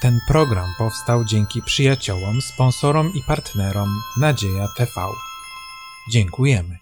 [0.00, 3.88] Ten program powstał dzięki przyjaciołom, sponsorom i partnerom
[4.20, 4.92] Nadzieja TV.
[6.10, 6.76] Dziękujemy.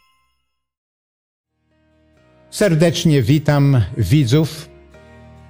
[2.51, 4.69] Serdecznie witam widzów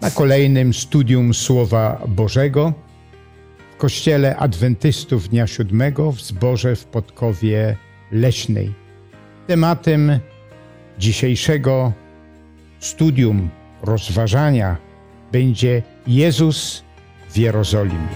[0.00, 2.72] na kolejnym studium Słowa Bożego
[3.74, 7.76] w Kościele Adwentystów Dnia Siódmego w zborze w Podkowie
[8.12, 8.74] Leśnej.
[9.46, 10.18] Tematem
[10.98, 11.92] dzisiejszego
[12.80, 13.50] studium,
[13.82, 14.76] rozważania
[15.32, 16.83] będzie Jezus
[17.34, 18.08] w Jerozolimie.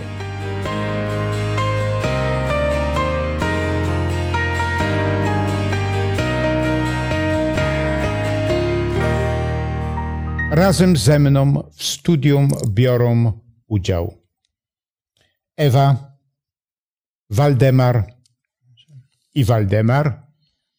[10.51, 13.33] Razem ze mną w studium biorą
[13.67, 14.15] udział
[15.57, 16.17] Ewa,
[17.31, 18.15] Waldemar
[19.35, 20.23] i Waldemar,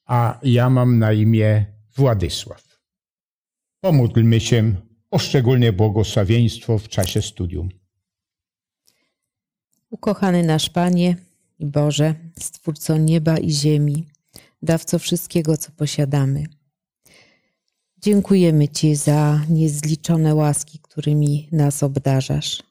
[0.05, 2.79] a ja mam na imię Władysław.
[3.81, 4.75] Pomódlmy się
[5.11, 7.78] o szczególne błogosławieństwo w czasie studium.
[9.89, 11.15] Ukochany nasz Panie
[11.59, 14.07] i Boże, Stwórco nieba i ziemi,
[14.61, 16.45] dawco wszystkiego, co posiadamy.
[17.97, 22.63] Dziękujemy Ci za niezliczone łaski, którymi nas obdarzasz.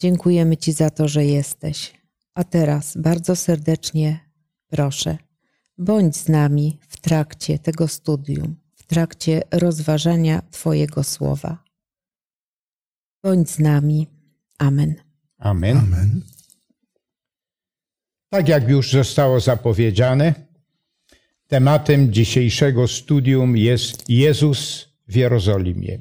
[0.00, 1.94] Dziękujemy Ci za to, że jesteś.
[2.34, 4.20] A teraz bardzo serdecznie
[4.66, 5.18] proszę,
[5.78, 11.64] bądź z nami w trakcie tego studium, w trakcie rozważania Twojego słowa.
[13.22, 14.06] Bądź z nami.
[14.58, 15.07] Amen.
[15.38, 15.76] Amen.
[15.76, 16.22] Amen.
[18.30, 20.34] Tak jak już zostało zapowiedziane,
[21.46, 25.98] tematem dzisiejszego studium jest Jezus w Jerozolimie.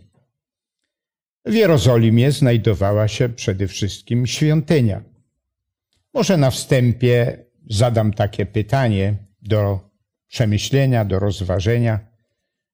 [1.45, 5.03] W Jerozolimie znajdowała się przede wszystkim świątynia.
[6.13, 9.89] Może na wstępie zadam takie pytanie do
[10.27, 11.99] przemyślenia, do rozważenia.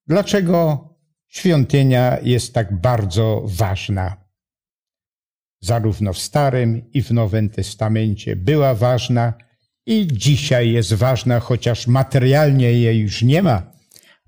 [0.08, 0.90] Dlaczego
[1.28, 4.23] świątynia jest tak bardzo ważna
[5.64, 9.34] zarówno w Starym i w Nowym Testamencie była ważna
[9.86, 13.72] i dzisiaj jest ważna, chociaż materialnie jej już nie ma,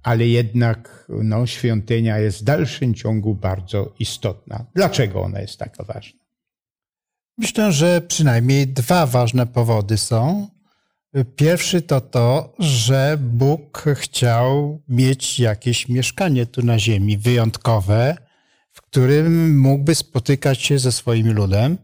[0.04, 4.66] ale jednak no, świątynia jest w dalszym ciągu bardzo istotna.
[4.76, 6.20] Dlaczego ona jest taka ważna?
[7.38, 10.48] Myślę, że przynajmniej dwa ważne powody są.
[11.36, 18.18] Pierwszy to to, że Bóg chciał mieć jakieś mieszkanie tu na ziemi wyjątkowe,
[18.96, 21.78] którym mógłby spotykać się ze swoim ludem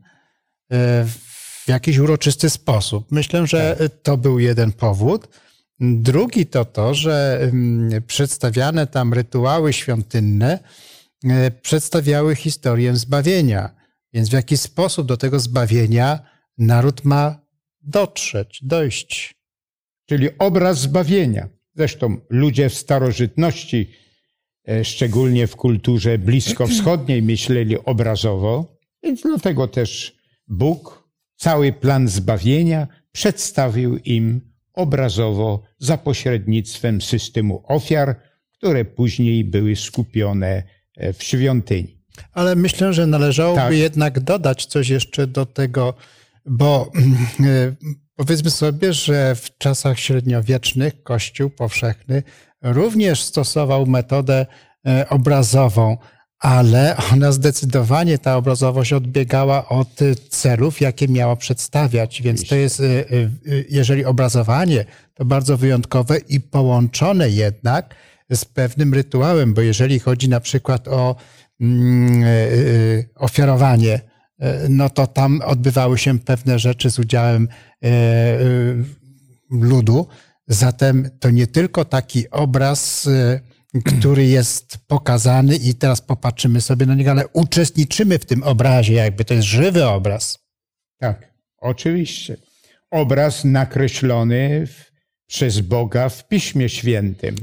[0.72, 3.12] e, w jakiś uroczysty sposób.
[3.12, 3.92] Myślę, że tak.
[4.04, 5.28] to był jeden powód.
[5.80, 10.60] Drugi to to, że mm, przedstawiane tam rytuały świątynne
[11.24, 13.70] e, przedstawiały historię zbawienia.
[14.14, 16.20] Więc w jaki sposób do tego zbawienia
[16.58, 17.40] naród ma
[17.82, 19.36] dotrzeć, dojść.
[20.10, 21.50] Czyli obraz zbawienia.
[21.76, 23.92] Zresztą ludzie w starożytności
[24.84, 30.16] szczególnie w kulturze bliskowschodniej myśleli obrazowo, więc dlatego też
[30.48, 38.16] Bóg cały plan zbawienia przedstawił im obrazowo za pośrednictwem systemu ofiar,
[38.58, 40.64] które później były skupione
[40.98, 42.02] e, w świątyni.
[42.34, 43.74] Ale myślę, że należałoby tak.
[43.74, 45.94] jednak dodać coś jeszcze do tego,
[46.46, 46.92] bo
[47.40, 47.76] e,
[48.16, 52.24] powiedzmy sobie, że w czasach średniowiecznych Kościół powszechny
[52.62, 54.46] również stosował metodę
[54.88, 55.98] e, obrazową,
[56.40, 60.00] ale ona zdecydowanie, ta obrazowość odbiegała od
[60.30, 62.22] celów, jakie miała przedstawiać.
[62.22, 63.04] Więc to jest, e, e,
[63.70, 67.96] jeżeli obrazowanie, to bardzo wyjątkowe i połączone jednak
[68.32, 71.16] z pewnym rytuałem, bo jeżeli chodzi na przykład o
[71.62, 72.24] mm,
[73.16, 74.00] ofiarowanie,
[74.70, 77.48] no to tam odbywały się pewne rzeczy z udziałem
[79.52, 80.08] ludu,
[80.52, 83.42] Zatem to nie tylko taki obraz, y,
[83.86, 89.26] który jest pokazany i teraz popatrzymy sobie na niego, ale uczestniczymy w tym obrazie, jakby
[89.26, 90.40] to jest żywy obraz.
[90.98, 92.38] Tak, oczywiście.
[92.90, 94.92] Obraz nakreślony w,
[95.28, 97.36] przez Boga w Piśmie Świętym.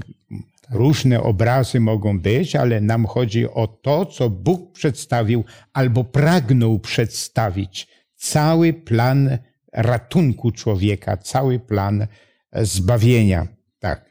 [0.71, 7.89] Różne obrazy mogą być, ale nam chodzi o to, co Bóg przedstawił albo pragnął przedstawić.
[8.17, 9.39] Cały plan
[9.73, 12.07] ratunku człowieka, cały plan
[12.53, 13.47] zbawienia.
[13.79, 14.11] Tak.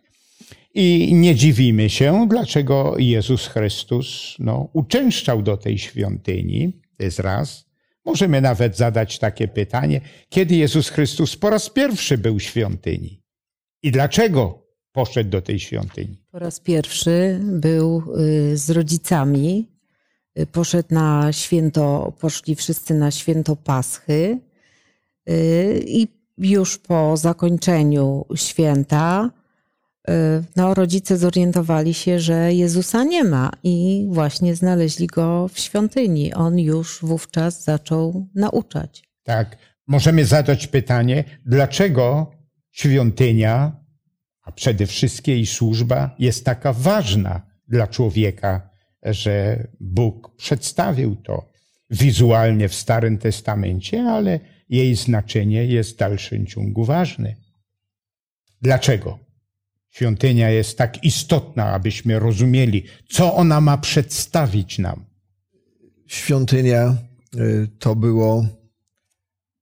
[0.74, 6.74] I nie dziwimy się, dlaczego Jezus Chrystus no, uczęszczał do tej świątyni.
[6.98, 7.66] To jest raz.
[8.06, 13.24] Możemy nawet zadać takie pytanie, kiedy Jezus Chrystus po raz pierwszy był w świątyni
[13.84, 16.18] i dlaczego poszedł do tej świątyni?
[16.32, 19.72] Po raz pierwszy był y, z rodzicami.
[20.40, 24.40] Y, poszedł na święto, poszli wszyscy na święto Paschy
[25.30, 29.30] y, i już po zakończeniu święta
[30.56, 36.34] no, rodzice zorientowali się, że Jezusa nie ma i właśnie znaleźli go w świątyni.
[36.34, 39.04] On już wówczas zaczął nauczać.
[39.24, 39.58] Tak.
[39.88, 42.32] Możemy zadać pytanie, dlaczego
[42.72, 43.72] świątynia,
[44.42, 48.70] a przede wszystkim jej służba jest taka ważna dla człowieka,
[49.04, 51.50] że Bóg przedstawił to
[51.90, 57.36] wizualnie w Starym Testamencie, ale jej znaczenie jest w dalszym ciągu ważne.
[58.62, 59.20] Dlaczego?
[59.90, 65.06] Świątynia jest tak istotna, abyśmy rozumieli, co ona ma przedstawić nam.
[66.08, 66.98] Świątynia
[67.36, 68.48] y, to było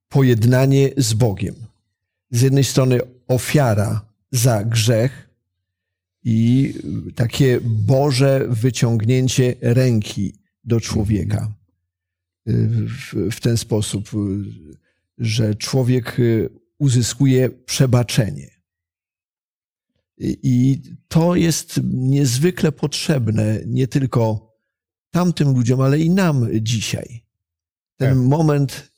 [0.10, 1.56] pojednanie z Bogiem.
[2.32, 5.30] Z jednej strony ofiara za grzech
[6.24, 6.74] i
[7.16, 11.52] takie Boże wyciągnięcie ręki do człowieka
[12.46, 14.10] w, w ten sposób,
[15.18, 16.18] że człowiek
[16.80, 18.56] uzyskuje przebaczenie.
[20.20, 24.54] I to jest niezwykle potrzebne nie tylko
[25.12, 27.26] tamtym ludziom, ale i nam dzisiaj.
[27.98, 28.28] Ten tak.
[28.28, 28.92] moment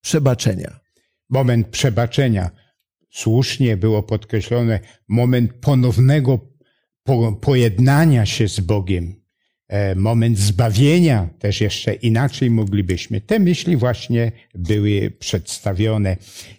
[0.00, 0.80] przebaczenia.
[1.28, 2.50] Moment przebaczenia.
[3.10, 6.56] Słusznie było podkreślone, moment ponownego
[7.02, 9.25] po, pojednania się z Bogiem,
[9.96, 13.20] moment zbawienia, też jeszcze inaczej moglibyśmy.
[13.20, 16.16] Te myśli właśnie były przedstawione.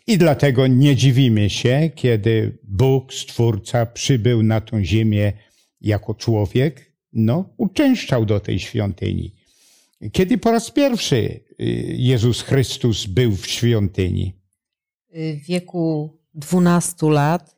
[0.07, 5.33] I dlatego nie dziwimy się, kiedy Bóg, Stwórca, przybył na tą ziemię
[5.81, 9.35] jako człowiek, no, uczęszczał do tej świątyni.
[10.11, 11.63] Kiedy po raz pierwszy y,
[11.97, 14.33] Jezus Chrystus był w świątyni?
[15.13, 17.56] W wieku 12 lat, y,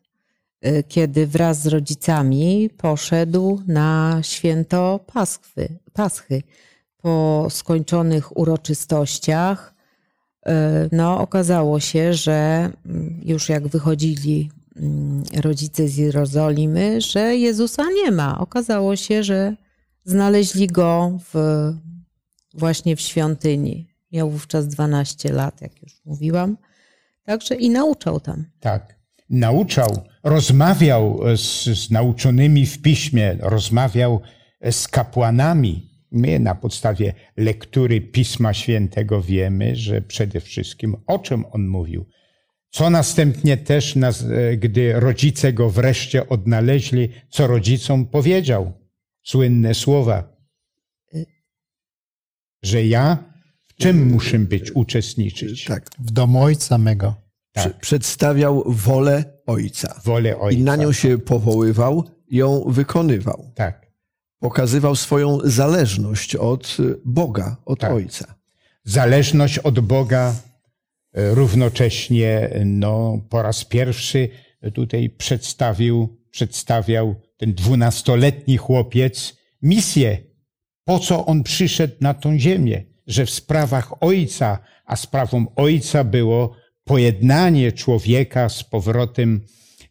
[0.87, 5.79] kiedy wraz z rodzicami poszedł na święto Paschy.
[5.93, 6.43] Paschy.
[6.97, 9.73] Po skończonych uroczystościach,
[10.47, 10.51] y,
[10.91, 18.11] no, okazało się, że mm, już jak wychodzili mm, rodzice z Jerozolimy, że Jezusa nie
[18.11, 18.39] ma.
[18.39, 19.55] Okazało się, że
[20.03, 21.33] znaleźli go w
[22.53, 23.87] właśnie w świątyni.
[24.11, 26.57] Miał wówczas 12 lat, jak już mówiłam.
[27.23, 28.45] Także i nauczał tam.
[28.59, 28.98] Tak.
[29.29, 34.21] Nauczał, rozmawiał z, z nauczonymi w piśmie, rozmawiał
[34.71, 35.89] z kapłanami.
[36.11, 42.05] My na podstawie lektury Pisma Świętego wiemy, że przede wszystkim o czym on mówił.
[42.69, 43.97] Co następnie też,
[44.57, 48.73] gdy rodzice go wreszcie odnaleźli, co rodzicom powiedział?
[49.23, 50.39] Słynne słowa
[52.63, 53.23] że ja
[53.67, 55.65] w czym muszę być, uczestniczyć?
[55.65, 55.89] Tak.
[55.99, 57.28] W domu ojca mego.
[57.63, 57.79] Tak.
[57.79, 60.01] Przedstawiał wolę ojca.
[60.05, 60.59] Wolę ojca.
[60.59, 63.51] I na nią się powoływał, ją wykonywał.
[63.55, 63.91] Tak.
[64.39, 67.91] Pokazywał swoją zależność od Boga, od tak.
[67.91, 68.35] ojca.
[68.83, 70.35] Zależność od Boga
[71.13, 74.29] e, równocześnie no, po raz pierwszy
[74.73, 80.29] tutaj przedstawił, przedstawiał ten dwunastoletni chłopiec misję
[80.89, 86.55] po co on przyszedł na tą ziemię, że w sprawach Ojca, a sprawą Ojca było
[86.89, 89.41] pojednanie człowieka z powrotem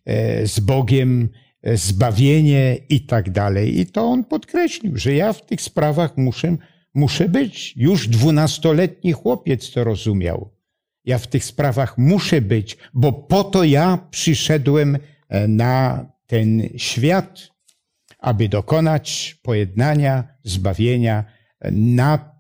[0.04, 1.28] e, z Bogiem,
[1.62, 3.80] e, zbawienie i tak dalej.
[3.80, 6.56] I to on podkreślił, że ja w tych sprawach muszę,
[6.94, 7.74] muszę być.
[7.76, 10.50] Już dwunastoletni chłopiec to rozumiał.
[11.04, 14.98] Ja w tych sprawach muszę być, bo po to ja przyszedłem
[15.28, 17.58] e, na ten świat
[18.18, 21.24] aby dokonać pojednania, zbawienia
[21.72, 22.38] na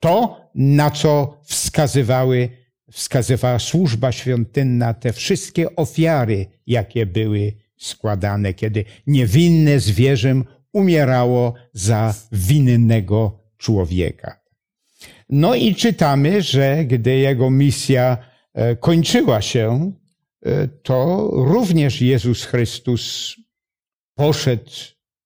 [0.00, 2.50] to, na co wskazywały,
[2.90, 10.42] wskazywała służba świątynna, te wszystkie ofiary, jakie były składane, kiedy niewinne zwierzę
[10.72, 14.40] umierało za winnego człowieka.
[15.28, 18.18] No i czytamy, że gdy jego misja
[18.54, 19.92] e, kończyła się,
[20.42, 23.36] e, to również Jezus Chrystus
[24.14, 24.70] poszedł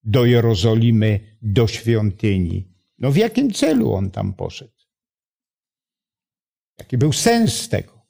[0.04, 2.68] do Jerozolimy, do świątyni.
[2.98, 4.81] No w jakim celu on tam poszedł?
[6.78, 8.02] Jaki był sens tego?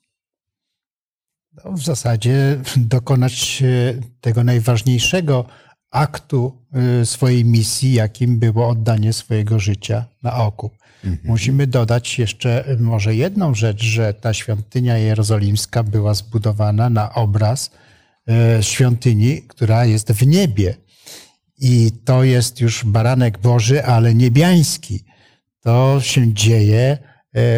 [1.53, 5.45] No, w zasadzie dokonać e, tego najważniejszego
[5.91, 10.73] aktu e, swojej misji, jakim było oddanie swojego życia na okup.
[11.05, 11.19] Mhm.
[11.25, 17.71] Musimy dodać jeszcze e, może jedną rzecz, że ta świątynia jerozolimska była zbudowana na obraz
[18.61, 20.75] świątyni, która jest w niebie.
[21.59, 25.05] I to jest już baranek Boży, ale niebiański.
[25.61, 26.99] To się dzieje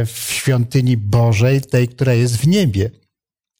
[0.07, 2.91] w świątyni Bożej, tej, która jest w niebie.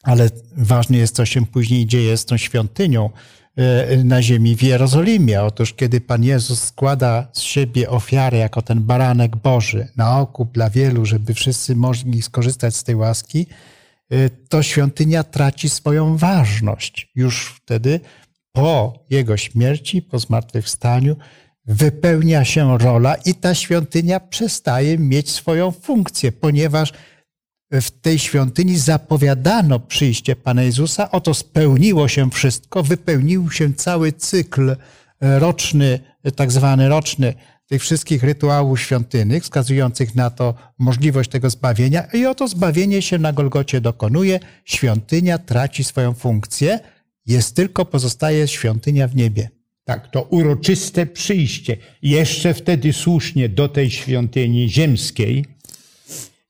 [0.03, 3.11] Ale ważne jest, co się później dzieje z tą świątynią
[3.57, 5.43] e, na ziemi w Jerozolimie.
[5.43, 10.71] Otóż, kiedy Pan Jezus składa z siebie ofiarę jako ten baranek Boży na okup dla
[10.71, 13.47] wielu, żeby wszyscy mogli skorzystać z tej łaski,
[14.11, 18.01] e, to świątynia traci swoją ważność już wtedy,
[18.53, 21.17] po jego śmierci, po zmartwychwstaniu,
[21.67, 26.93] wypełnia się rola i ta świątynia przestaje mieć swoją funkcję, ponieważ
[27.71, 34.77] w tej świątyni zapowiadano przyjście Pana Jezusa, oto spełniło się wszystko, wypełnił się cały cykl
[35.21, 36.01] roczny,
[36.37, 37.35] tak zwany roczny,
[37.67, 43.33] tych wszystkich rytuałów świątynnych, wskazujących na to możliwość tego zbawienia, i oto zbawienie się na
[43.33, 46.81] Golgocie dokonuje, świątynia traci swoją funkcję,
[47.27, 49.51] jest tylko pozostaje świątynia w niebie.
[49.85, 51.77] Tak, to uroczyste przyjście.
[52.03, 55.45] Jeszcze wtedy słusznie do tej świątyni ziemskiej,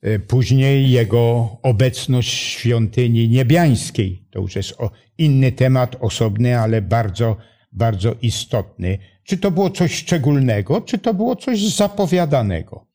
[0.03, 4.29] e, później jego obecność w świątyni niebiańskiej.
[4.31, 4.75] To już jest
[5.19, 7.37] inny temat, osobny, ale bardzo,
[7.73, 8.99] bardzo istotny.
[9.25, 12.87] Czy to było coś szczególnego, czy to było coś zapowiadanego?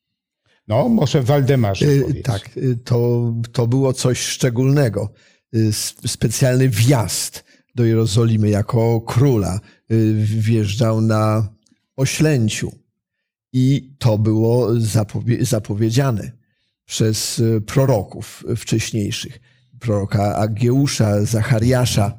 [0.68, 2.26] No, może Waldemarze e, powiedz.
[2.26, 5.14] Tak, e, to, to było coś szczególnego.
[6.06, 7.49] Specjalny wjazd
[7.80, 9.60] do Jerozolimy jako króla.
[9.92, 11.50] Y, wjeżdżał na
[11.96, 12.72] oślęciu.
[13.54, 16.32] I to było zapowie zapowiedziane
[16.86, 19.40] przez y, proroków wcześniejszych.
[19.80, 22.18] Proroka Agieusza, Zachariasza.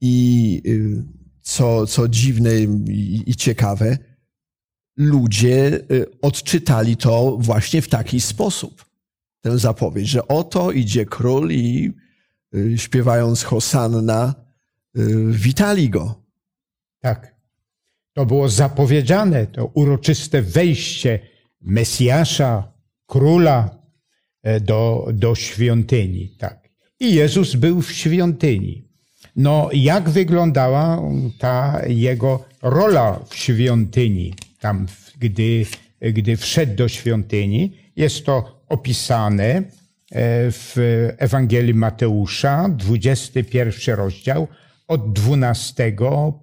[0.00, 1.04] I y,
[1.42, 2.50] co, co dziwne
[2.88, 3.98] i, i ciekawe,
[4.96, 5.80] ludzie
[6.22, 8.84] odczytali to właśnie w taki sposób.
[9.40, 11.92] Tę zapowiedź, że oto idzie król i
[12.76, 14.43] śpiewając Hosanna,
[15.30, 16.22] witali go.
[17.00, 17.34] Tak.
[18.12, 21.18] To było zapowiedziane, to uroczyste wejście
[21.60, 22.72] Mesjasza,
[23.06, 23.78] króla
[24.42, 26.36] e, do, do świątyni.
[26.38, 26.68] Tak.
[27.00, 28.88] I Jezus był w świątyni.
[29.36, 31.02] No, jak wyglądała
[31.38, 34.86] ta jego rola w świątyni, tam,
[35.18, 35.66] gdy,
[36.00, 37.76] gdy wszedł do świątyni?
[37.96, 39.62] Jest to opisane e,
[40.50, 40.76] w
[41.18, 44.48] Ewangelii Mateusza, 21 rozdział,
[44.94, 45.96] od 12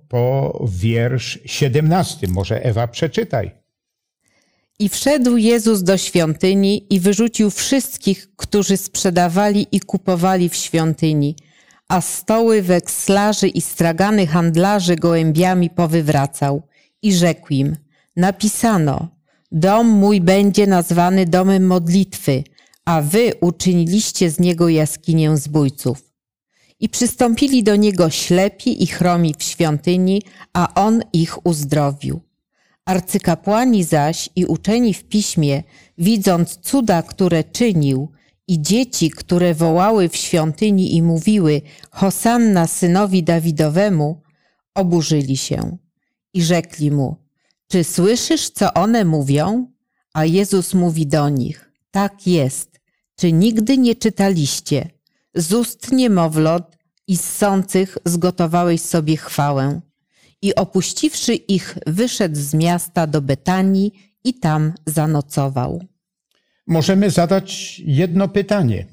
[0.07, 2.27] po wiersz 17.
[2.27, 3.51] Może Ewa przeczytaj.
[4.79, 11.35] I wszedł Jezus do świątyni i wyrzucił wszystkich, którzy sprzedawali i kupowali w świątyni,
[11.87, 16.61] a stoły wekslarzy i stragany handlarzy gołębiami powywracał
[17.01, 17.75] i rzekł im:
[18.15, 19.07] Napisano:
[19.51, 22.43] Dom mój będzie nazwany domem modlitwy,
[22.85, 26.10] a wy uczyniliście z niego jaskinię zbójców.
[26.81, 30.21] I przystąpili do niego ślepi i chromi w świątyni,
[30.53, 32.21] a on ich uzdrowił.
[32.85, 35.63] Arcykapłani zaś i uczeni w piśmie,
[35.97, 38.11] widząc cuda, które czynił,
[38.47, 41.61] i dzieci, które wołały w świątyni i mówiły
[41.91, 44.21] Hosanna synowi Dawidowemu,
[44.75, 45.77] oburzyli się
[46.33, 47.15] i rzekli mu,
[47.67, 49.71] czy słyszysz, co one mówią?
[50.13, 52.79] A Jezus mówi do nich, tak jest,
[53.15, 54.89] czy nigdy nie czytaliście?
[55.35, 59.81] Z ust niemowlot i ssących zgotowałeś sobie chwałę.
[60.41, 65.83] I opuściwszy ich, wyszedł z miasta do Betanii i tam zanocował.
[66.67, 68.85] Możemy zadać jedno pytanie.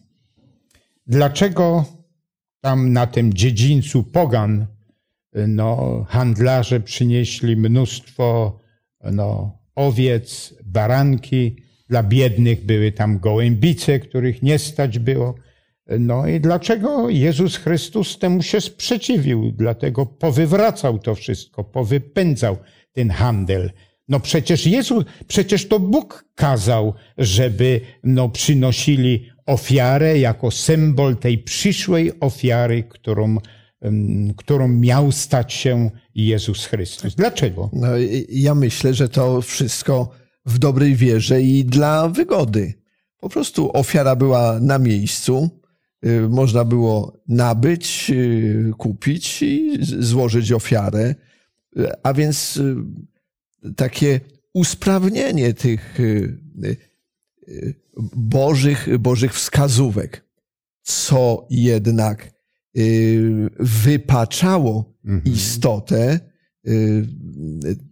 [1.06, 1.84] Dlaczego
[2.60, 4.66] tam na tym dziedzińcu Pogan
[5.34, 8.58] no, handlarze przynieśli mnóstwo
[9.12, 11.56] no, owiec, baranki,
[11.88, 15.34] dla biednych były tam gołębice, których nie stać było.
[15.98, 19.52] No i dlaczego Jezus Chrystus temu się sprzeciwił?
[19.52, 22.56] Dlatego powywracał to wszystko, powypędzał
[22.92, 23.70] ten handel.
[24.08, 32.20] No przecież Jezus, przecież to Bóg kazał, żeby no przynosili ofiarę jako symbol tej przyszłej
[32.20, 33.36] ofiary, którą,
[34.36, 37.14] którą miał stać się Jezus Chrystus.
[37.14, 37.70] Dlaczego?
[37.72, 37.86] No,
[38.28, 40.10] ja myślę, że to wszystko
[40.46, 42.74] w dobrej wierze i dla wygody.
[43.20, 45.50] Po prostu ofiara była na miejscu,
[46.28, 51.14] można było nabyć, y, kupić i złożyć ofiarę.
[51.78, 52.60] Y, a więc
[53.76, 54.20] takie
[54.54, 55.98] usprawnienie tych
[58.16, 60.24] bożych, bożych wskazówek,
[60.82, 62.30] co jednak
[63.58, 65.34] wypaczało mhm.
[65.34, 66.20] istotę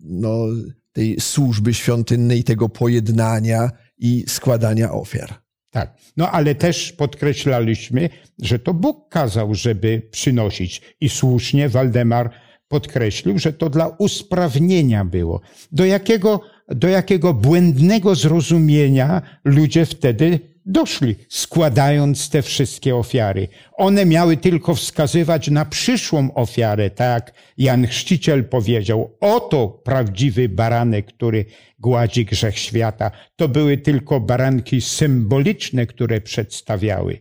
[0.05, 0.47] no,
[0.93, 5.46] tej służby świątynnej, tego pojednania i składania ofiar.
[5.77, 5.97] Tak.
[6.17, 8.09] No ale też podkreślaliśmy,
[8.43, 10.83] że to Bóg kazał, żeby przynosić.
[11.01, 12.31] I słusznie Waldemar
[12.69, 15.41] podkreślił, że to dla usprawnienia było.
[15.73, 23.49] Do jakiego, do jakiego błędnego zrozumienia ludzie wtedy doszli, składając te wszystkie ofiary.
[23.73, 31.45] One miały tylko wskazywać na przyszłą ofiarę, tak Jan Chrzciciel powiedział, oto prawdziwy baranek, który
[31.79, 33.11] gładzi grzech świata.
[33.37, 37.19] To były tylko baranki symboliczne, które przedstawiały.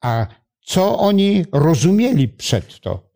[0.00, 0.26] A
[0.64, 3.12] co oni rozumieli przed to?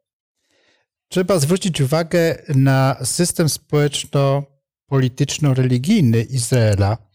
[1.08, 7.05] Trzeba zwrócić uwagę na system społeczno-polityczno-religijny Izraela,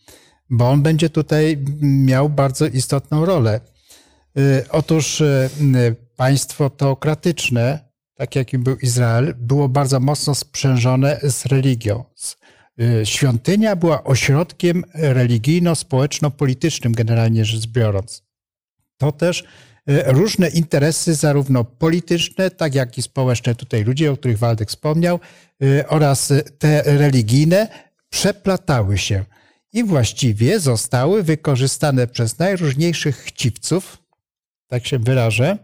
[0.51, 3.59] bo on będzie tutaj miał bardzo istotną rolę.
[4.37, 5.49] Y, otóż y,
[6.15, 7.79] państwo teokratyczne,
[8.15, 12.03] tak jakim był Izrael, było bardzo mocno sprzężone z religią.
[12.81, 18.23] Y, świątynia była ośrodkiem religijno-społeczno-politycznym, generalnie rzecz biorąc.
[18.97, 19.43] To też
[20.05, 25.19] różne interesy, zarówno polityczne, tak jak i społeczne, tutaj ludzie, o których Waldek wspomniał,
[25.87, 27.67] oraz te religijne,
[28.09, 29.25] przeplatały się
[29.73, 33.97] i właściwie zostały wykorzystane przez najróżniejszych chciwców,
[34.67, 35.57] tak się wyrażę,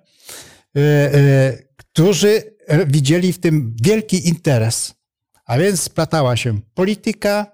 [0.75, 4.93] e, e, którzy widzieli w tym wielki interes.
[5.45, 7.45] A więc splatała się polityka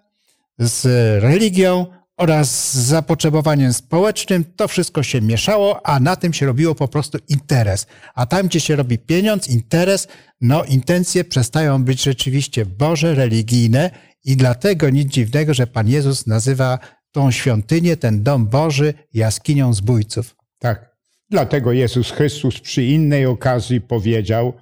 [0.60, 0.86] z
[1.24, 1.86] religią
[2.18, 4.46] oraz z zapotrzebowaniem społecznym.
[4.56, 7.88] To wszystko się mieszało, a na tym się robiło po prostu interes.
[8.16, 10.08] A tam, gdzie się robi pieniądz, interes,
[10.42, 13.92] no intencje przestają być rzeczywiście Boże, religijne
[14.26, 16.80] i dlatego nic dziwnego, że Pan Jezus nazywa
[17.12, 20.36] tą świątynię, ten dom Boży jaskinią zbójców.
[20.60, 20.94] Tak.
[21.30, 24.54] Dlatego Jezus Chrystus przy innej okazji powiedział,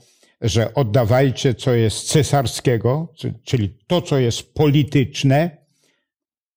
[0.42, 3.14] że oddawajcie, co jest cesarskiego,
[3.44, 5.58] czyli to, co jest polityczne,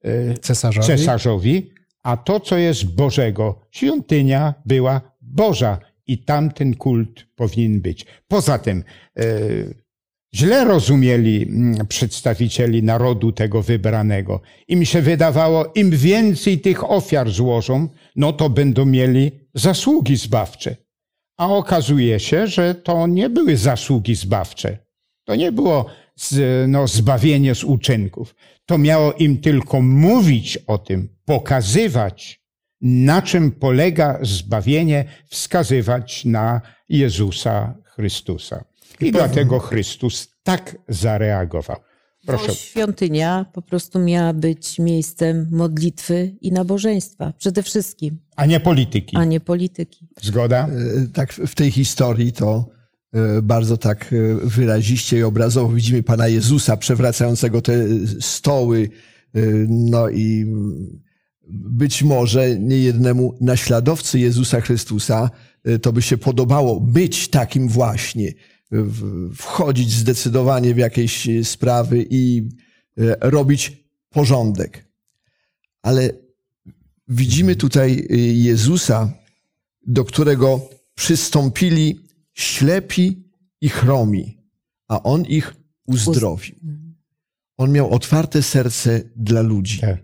[0.05, 3.61] e, cesarzowi, cesarzowi a to, co jest Bożego.
[3.71, 8.07] Świątynia była Boża i tamten kult powinien być.
[8.29, 8.85] Poza tym,
[9.17, 9.25] e,
[10.35, 14.41] źle rozumieli mm, przedstawicieli narodu tego wybranego.
[14.69, 20.77] Im się wydawało, im więcej tych ofiar złożą, no to będą mieli zasługi zbawcze.
[21.37, 24.79] A okazuje się, że to nie były zasługi zbawcze.
[25.25, 25.87] To nie było
[26.69, 28.35] no, zbawienie z uczynków.
[28.67, 32.41] To miało im tylko mówić o tym, pokazywać,
[32.81, 38.65] na czym polega zbawienie, wskazywać na Jezusa Chrystusa.
[39.01, 41.77] I, dlatego Chrystus tak zareagował.
[42.27, 42.47] Proszę.
[42.49, 47.33] Bo świątynia po prostu miała być miejscem modlitwy i nabożeństwa.
[47.39, 48.19] Przede wszystkim.
[48.37, 49.17] A nie polityki.
[49.17, 50.07] A nie polityki.
[50.23, 50.69] Zgoda?
[50.69, 52.69] E, tak, w tej historii to
[53.13, 57.73] e, bardzo tak e, wyraziście i obrazowo widzimy Pana Jezusa przewracającego te
[58.21, 58.91] stoły.
[59.69, 60.47] No i
[61.49, 65.31] być może niejednemu naśladowcy Jezusa Chrystusa
[65.83, 68.33] to by się podobało być takim właśnie
[69.35, 72.49] wchodzić zdecydowanie w jakieś sprawy i
[72.99, 73.73] e, robić
[74.11, 74.89] porządek.
[75.83, 76.11] Ale
[77.09, 79.13] widzimy tutaj e, Jezusa,
[79.87, 82.01] do którego przystąpili
[82.35, 84.39] ślepi i chromi,
[84.89, 85.55] a On ich
[85.87, 86.55] uzdrowił.
[87.57, 89.81] On miał otwarte serce dla ludzi.
[89.81, 89.99] Tak.
[89.99, 90.03] E,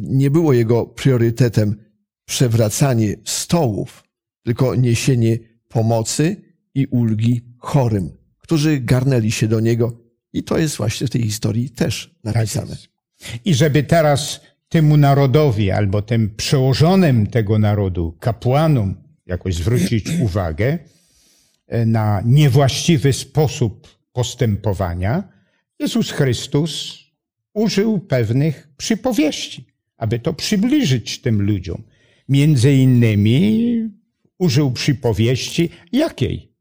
[0.00, 1.76] nie było jego priorytetem
[2.24, 4.04] przewracanie stołów,
[4.42, 9.98] tylko niesienie pomocy i ulgi chorym, którzy garnęli się do niego.
[10.32, 12.76] I to jest właśnie w tej historii też napisane.
[12.76, 12.92] Tak
[13.44, 18.94] I żeby teraz temu narodowi albo tym przełożonym tego narodu, kapłanom,
[19.26, 20.78] jakoś zwrócić uwagę
[21.66, 25.28] e, na niewłaściwy sposób postępowania,
[25.78, 26.98] Jezus Chrystus
[27.54, 31.82] użył pewnych przypowieści, aby to przybliżyć tym ludziom.
[32.28, 33.90] Między innymi
[34.38, 36.51] użył przypowieści jakiej?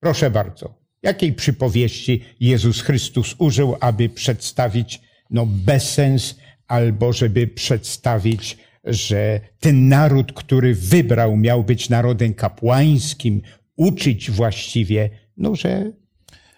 [0.00, 6.34] Proszę bardzo, jakiej przypowieści Jezus Chrystus użył, aby przedstawić no, bezsens,
[6.68, 13.42] albo żeby przedstawić, że ten naród, który wybrał, miał być narodem kapłańskim,
[13.76, 15.92] uczyć właściwie, no, że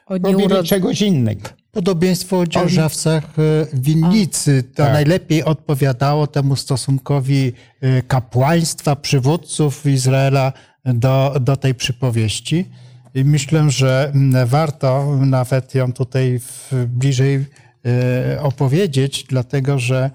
[0.08, 0.66] robili urod...
[0.66, 1.48] czegoś innego.
[1.72, 4.62] Podobieństwo o dzierżawcach e, winnicy.
[4.62, 4.92] To tak.
[4.92, 10.52] najlepiej odpowiadało temu stosunkowi e, kapłaństwa, przywódców Izraela
[10.84, 12.64] do, do tej przypowieści.
[13.14, 16.40] I myślę, że mm, warto nawet ją tutaj
[16.86, 17.44] bliżej
[17.86, 20.10] e, opowiedzieć, dlatego że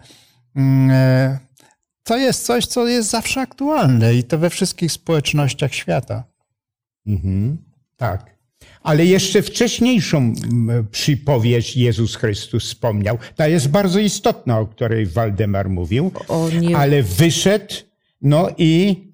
[0.55, 1.39] mm, e,
[2.03, 6.23] to jest coś, co jest zawsze aktualne i to we wszystkich społecznościach świata.
[7.07, 7.57] Mhm,
[7.97, 8.33] tak.
[8.81, 10.33] Ale jeszcze wcześniejszą
[10.91, 13.17] przypowieść Jezus Chrystus wspomniał.
[13.35, 16.11] Ta jest bardzo istotna, o której Waldemar mówił.
[16.61, 16.77] Nie...
[16.77, 17.73] Ale wyszedł,
[18.21, 19.12] no i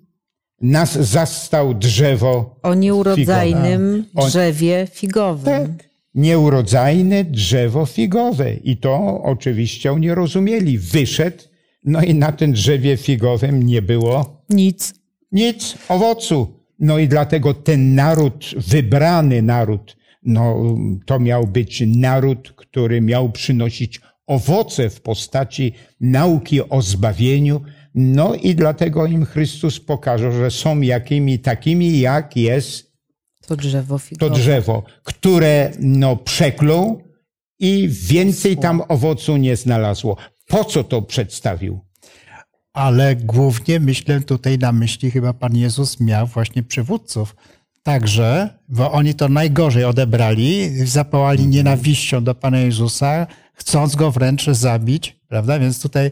[0.61, 4.27] nas zastał drzewo O nieurodzajnym figowe.
[4.27, 5.67] drzewie figowym.
[5.77, 5.89] Tak.
[6.15, 8.53] Nieurodzajne drzewo figowe.
[8.53, 10.77] I to oczywiście oni rozumieli.
[10.77, 11.43] Wyszedł,
[11.85, 14.93] no i na tym drzewie figowym nie było nic.
[15.31, 16.47] Nic, owocu.
[16.79, 24.01] No i dlatego ten naród, wybrany naród, no to miał być naród, który miał przynosić
[24.27, 27.61] owoce w postaci nauki o zbawieniu,
[27.95, 32.89] no i dlatego im Chrystus pokaże, że są jakimi takimi, jak jest
[33.47, 37.03] To drzewo to drzewo, które no, przeklął
[37.59, 40.17] i więcej tam owocu nie znalazło.
[40.47, 41.79] Po co to przedstawił?
[42.73, 47.35] Ale głównie myślę tutaj na myśli chyba Pan Jezus miał właśnie przywódców.
[47.83, 55.19] Także, bo oni to najgorzej odebrali, zapałali nienawiścią do Pana Jezusa, chcąc go wręcz zabić,
[55.27, 55.59] prawda?
[55.59, 56.11] Więc tutaj,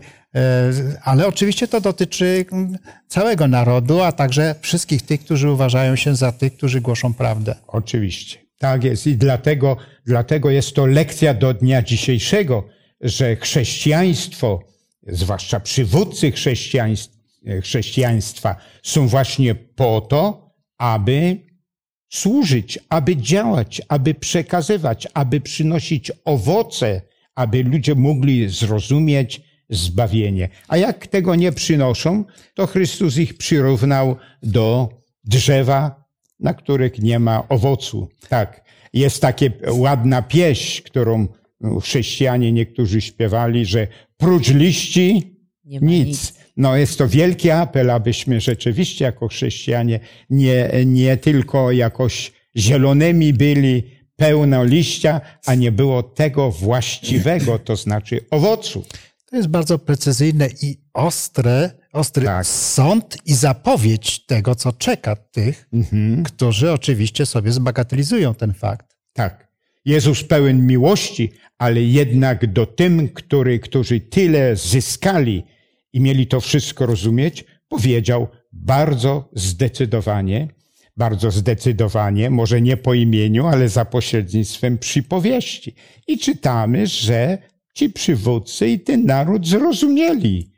[1.03, 6.31] ale oczywiście to dotyczy mm, całego narodu, a także wszystkich tych, którzy uważają się za
[6.31, 7.55] tych, którzy głoszą prawdę.
[7.67, 8.37] Oczywiście.
[8.57, 12.63] Tak jest i dlatego, dlatego jest to lekcja do dnia dzisiejszego,
[13.01, 14.63] że chrześcijaństwo,
[15.07, 17.17] zwłaszcza przywódcy chrześcijaństw,
[17.61, 21.37] chrześcijaństwa są właśnie po to, aby
[22.09, 27.01] służyć, aby działać, aby przekazywać, aby przynosić owoce,
[27.35, 30.49] aby ludzie mogli zrozumieć zbawienie.
[30.67, 34.89] A jak tego nie przynoszą, to Chrystus ich przyrównał do
[35.23, 36.07] drzewa,
[36.39, 38.09] na których nie ma owocu.
[38.29, 41.27] Tak, jest takie ładna pieśń, którą
[41.81, 46.33] chrześcijanie niektórzy śpiewali, że prócz liści ma nic.
[46.57, 49.99] No jest to wielki apel, abyśmy rzeczywiście jako chrześcijanie
[50.29, 53.83] nie, nie tylko jakoś zielonymi byli,
[54.15, 58.83] pełno liścia, a nie było tego właściwego, to znaczy owocu.
[59.29, 62.45] To jest bardzo precyzyjne i ostre, ostry Tak.
[62.47, 66.23] sąd i zapowiedź tego, co czeka tych, Mhm.
[66.23, 68.95] którzy oczywiście sobie zbagatelizują ten fakt.
[69.13, 69.47] Tak.
[69.85, 75.43] Jezus pełen miłości, ale jednak do tym, który, którzy tyle zyskali
[75.93, 80.47] i mieli to wszystko rozumieć, powiedział bardzo zdecydowanie,
[80.97, 85.75] bardzo zdecydowanie, może nie po imieniu, ale za pośrednictwem przypowieści.
[86.07, 87.37] I czytamy, że
[87.77, 90.51] ci przywódcy i ten naród zrozumieli,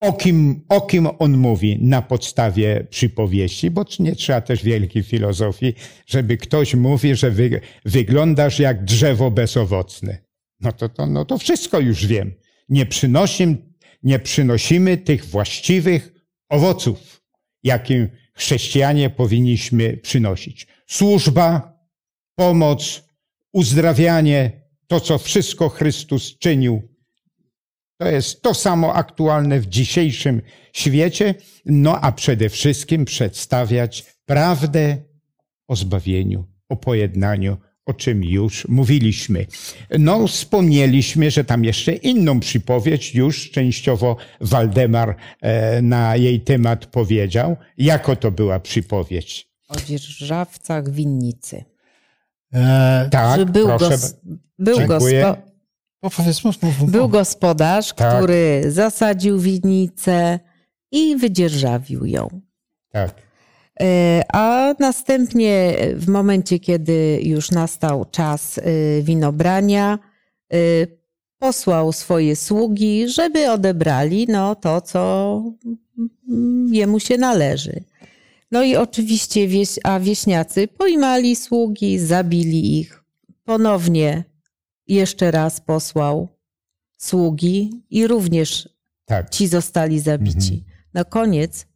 [0.00, 5.74] o kim, o kim on mówi na podstawie przypowieści, bo nie trzeba też wielkiej filozofii,
[6.06, 10.18] żeby ktoś mówi, że wy, wyglądasz jak drzewo bezowocne.
[10.60, 12.32] No to, to, no to wszystko już wiem.
[12.68, 16.12] Nie, przynosim, nie przynosimy tych właściwych
[16.48, 17.22] owoców,
[17.62, 20.66] jakim chrześcijanie powinniśmy przynosić.
[20.86, 21.78] Służba,
[22.34, 23.08] pomoc,
[23.52, 26.82] uzdrawianie, to co wszystko Chrystus czynił
[27.98, 30.42] to jest to samo aktualne w dzisiejszym
[30.72, 31.34] świecie,
[31.66, 34.96] no a przede wszystkim przedstawiać prawdę
[35.68, 39.46] o zbawieniu, o pojednaniu, o czym już mówiliśmy.
[39.98, 47.56] No, wspomnieliśmy, że tam jeszcze inną przypowiedź już częściowo Waldemar e, na jej temat powiedział.
[47.78, 49.48] Jako to była przypowiedź?
[49.68, 51.64] O dzierżawcach winnicy.
[52.54, 53.88] E, Tak, Że był, proszę.
[53.88, 54.14] gos,
[54.58, 55.36] był, gospo,
[56.16, 56.90] Powiedz, mów, mów, mów.
[56.90, 58.16] był gospodarz, Tak.
[58.16, 60.38] który zasadził winnicę
[60.92, 62.28] i wydzierżawił ją.
[62.92, 63.14] Tak,
[63.82, 68.62] E, A następnie, w momencie, kiedy już nastał czas e,
[69.02, 69.98] winobrania,
[71.38, 75.42] posłał swoje sługi, żeby odebrali no, to, co
[76.70, 77.84] jemu się należy.
[78.54, 83.04] No i oczywiście, wieś, a wieśniacy pojmali sługi, zabili ich.
[83.44, 84.24] Ponownie
[84.86, 86.28] jeszcze raz posłał
[86.96, 88.68] sługi i również
[89.04, 89.30] tak.
[89.30, 90.64] ci zostali zabici.
[90.94, 91.66] Na koniec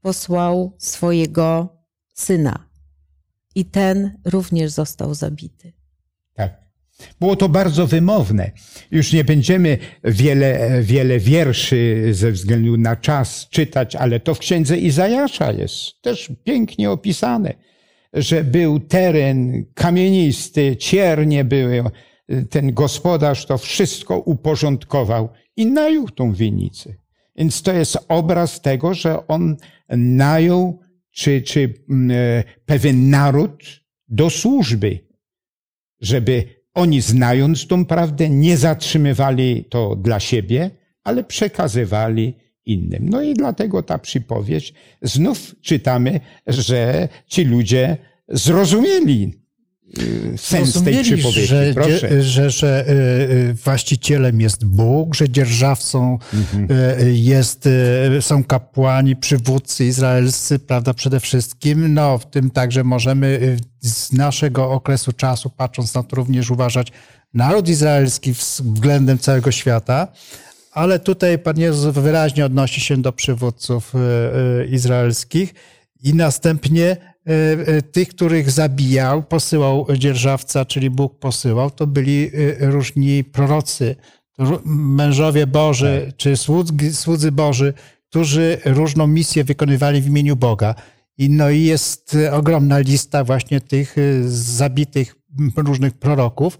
[0.00, 1.76] posłał swojego
[2.14, 2.68] syna
[3.54, 5.72] i ten również został zabity.
[6.34, 6.67] Tak.
[7.20, 8.50] Było to bardzo wymowne.
[8.90, 14.78] Już nie będziemy wiele, wiele wierszy ze względu na czas czytać, ale to w księdze
[14.78, 17.54] Izajasza jest też pięknie opisane,
[18.12, 21.84] że był teren kamienisty, ciernie były.
[22.50, 26.94] Ten gospodarz to wszystko uporządkował i najął tą winnicę.
[27.36, 29.56] Więc to jest obraz tego, że on
[29.96, 30.80] najął
[31.10, 33.64] czy, czy mm, e, pewien naród
[34.08, 35.08] do służby,
[36.00, 40.70] żeby oni znając tą prawdę nie zatrzymywali to dla siebie,
[41.04, 42.34] ale przekazywali
[42.66, 43.08] innym.
[43.08, 47.96] No i dlatego ta przypowieść, znów czytamy, że ci ludzie
[48.28, 49.32] zrozumieli
[50.36, 51.46] sens tej przypowieści.
[51.46, 52.22] że, Proszę.
[52.22, 52.92] że, że y,
[53.50, 56.68] y, właścicielem jest Bóg, że dzierżawcą Mhm.
[57.00, 57.68] y, jest,
[58.20, 61.94] są kapłani, przywódcy izraelscy, prawda, przede wszystkim.
[61.94, 66.92] No, w tym także możemy z naszego okresu czasu, patrząc na to, również uważać
[67.34, 70.08] naród izraelski względem całego świata.
[70.72, 73.92] Ale tutaj Pan Jezus wyraźnie odnosi się do przywódców
[74.70, 75.54] izraelskich
[76.02, 76.96] i następnie
[77.92, 83.96] tych, których zabijał, posyłał dzierżawca, czyli Bóg posyłał, to byli y, różni prorocy,
[84.64, 87.74] mężowie Boży, czy słudzy, słudzy Boży,
[88.08, 90.74] którzy różną misję wykonywali w imieniu Boga.
[91.18, 95.14] I, no i jest ogromna lista właśnie tych zabitych
[95.56, 96.58] różnych proroków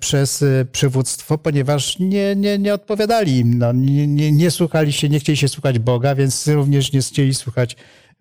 [0.00, 5.20] przez przywództwo, ponieważ nie, nie, nie odpowiadali im, no, nie, nie, nie słuchali się, nie
[5.20, 7.76] chcieli się słuchać Boga, więc również nie chcieli słuchać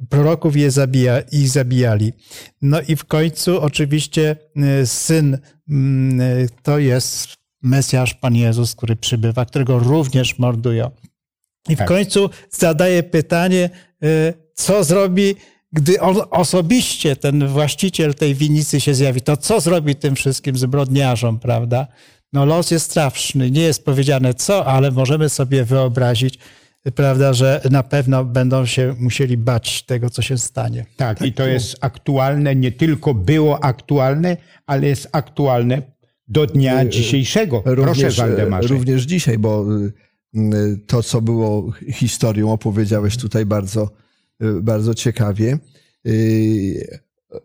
[0.09, 2.13] proroków je zabija, ich zabijali.
[2.61, 5.37] No i w końcu oczywiście e, syn
[5.69, 7.27] mm, e, to jest
[7.61, 10.91] Mesjasz Pan Jezus, który przybywa, którego również mordują.
[11.69, 11.87] I w tak.
[11.87, 13.69] końcu zadaje pytanie,
[14.03, 15.35] e, co zrobi,
[15.71, 21.39] gdy on osobiście, ten właściciel tej winnicy się zjawi, to co zrobi tym wszystkim zbrodniarzom,
[21.39, 21.87] prawda?
[22.33, 26.39] No los jest straszny, nie jest powiedziane co, ale możemy sobie wyobrazić,
[26.91, 30.85] prawda, że na pewno będą się musieli bać tego, co się stanie.
[30.97, 35.81] Tak, tak, i to jest aktualne, nie tylko było aktualne, ale jest aktualne
[36.27, 37.63] do dnia y, dzisiejszego.
[37.65, 38.67] Również, Proszę Waldemarze.
[38.67, 39.65] Również dzisiaj, bo
[40.35, 43.91] y, to, co było historią, opowiedziałeś tutaj bardzo,
[44.43, 45.57] y, bardzo ciekawie.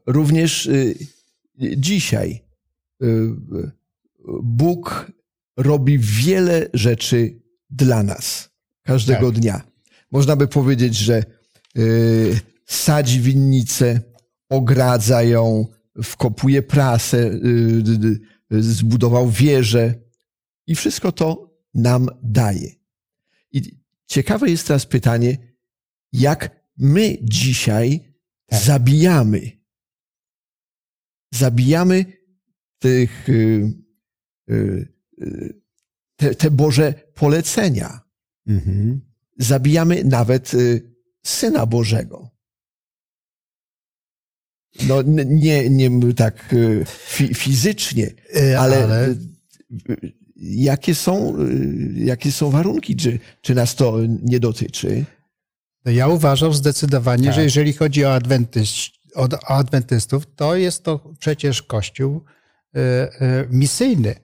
[0.07, 0.71] Również
[1.77, 2.43] dzisiaj
[4.43, 5.13] Bóg
[5.57, 8.48] robi wiele rzeczy dla nas
[8.89, 9.41] każdego tak.
[9.41, 9.63] dnia.
[10.11, 11.25] Można by powiedzieć, że
[11.79, 14.01] y, sadzi winnicę,
[14.49, 15.67] ogradza ją,
[16.03, 17.83] wkopuje prasę, y,
[18.53, 19.95] y, zbudował wieżę
[20.67, 22.71] i wszystko to nam daje.
[23.53, 23.63] I
[24.07, 25.37] ciekawe jest teraz pytanie,
[26.13, 28.15] jak my dzisiaj
[28.47, 28.61] tak.
[28.61, 29.59] zabijamy.
[31.35, 32.05] Zabijamy
[32.79, 33.29] tych,
[36.17, 38.08] te, te Boże polecenia.
[38.49, 39.01] Mhm.
[39.39, 42.31] Zabijamy nawet y, Syna Bożego.
[44.89, 46.85] No nie, nie tak y,
[47.35, 49.15] fizycznie, y, ale, ale,
[50.37, 51.37] jakie, są,
[51.95, 52.97] jakie są warunki?
[52.97, 55.05] Czy, czy nas to nie dotyczy?
[55.85, 57.35] No ja uważam zdecydowanie, tak.
[57.35, 58.19] że jeżeli chodzi o,
[59.15, 62.25] o adwentystów, to jest to przecież kościół
[63.51, 64.15] misyjny.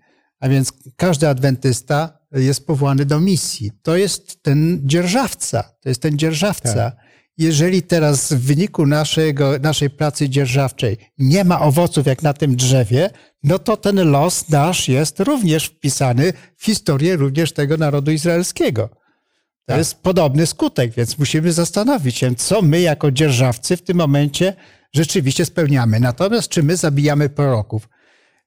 [0.40, 3.70] A więc każdy adwentysta jest powołany do misji.
[3.82, 5.62] To jest ten dzierżawca.
[5.82, 6.74] To jest ten dzierżawca.
[6.74, 6.96] Tak.
[7.38, 13.10] Jeżeli teraz w wyniku naszego, naszej pracy dzierżawczej nie ma owoców jak na tym drzewie,
[13.42, 18.88] no to ten los nasz jest również wpisany w historię również tego narodu izraelskiego.
[18.88, 19.78] To tak.
[19.78, 24.54] jest podobny skutek, więc musimy zastanowić się, co my jako dzierżawcy w tym momencie
[24.92, 26.00] rzeczywiście spełniamy.
[26.00, 27.88] Natomiast czy my zabijamy proroków?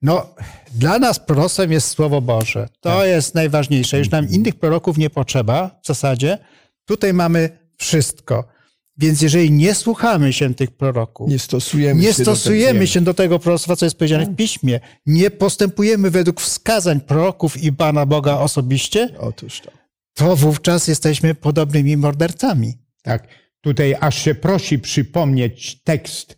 [0.01, 0.35] No,
[0.75, 2.69] dla nas proroctwem jest Słowo Boże.
[2.79, 3.07] To tak.
[3.07, 3.99] jest najważniejsze.
[3.99, 6.37] Już nam innych proroków nie potrzeba w zasadzie.
[6.85, 8.57] Tutaj mamy wszystko.
[8.97, 13.13] Więc jeżeli nie słuchamy się tych proroków, nie stosujemy, nie się, stosujemy do się do
[13.13, 14.35] tego proroctwa, co jest powiedziane w tak.
[14.35, 19.71] piśmie, nie postępujemy według wskazań proroków i Pana Boga osobiście, Otóż to.
[20.13, 22.73] to wówczas jesteśmy podobnymi mordercami.
[23.03, 23.27] Tak.
[23.61, 26.36] Tutaj aż się prosi przypomnieć tekst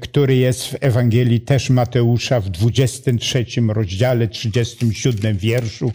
[0.00, 5.92] który jest w Ewangelii też Mateusza w 23 rozdziale, 37 wierszu.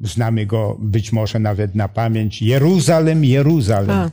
[0.00, 2.42] Znamy go być może nawet na pamięć.
[2.42, 4.10] Jeruzalem, Jeruzalem,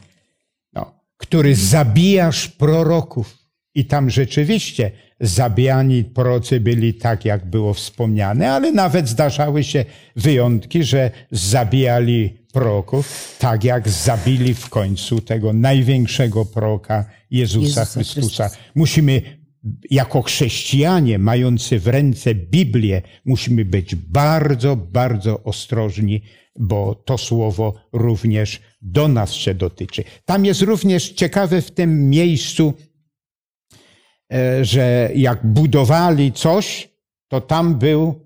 [0.73, 3.38] no, który zabijasz proroków.
[3.76, 10.84] I tam rzeczywiście zabijani prorocy byli tak, jak było wspomniane, ale nawet zdarzały się wyjątki,
[10.84, 18.20] że zabijali proroków, tak jak zabili w końcu tego największego proroka Jezusa, Jezusa Chrystusa.
[18.48, 18.50] Chrystusa.
[18.76, 19.22] Musimy
[19.89, 26.22] jako chrześcijanie mający w ręce Biblię, musimy być bardzo, bardzo ostrożni,
[26.60, 30.04] bo to słowo również do nas się dotyczy.
[30.26, 32.74] Tam jest również ciekawe w tym miejscu,
[34.34, 36.89] e, że jak budowali coś,
[37.28, 38.24] to tam był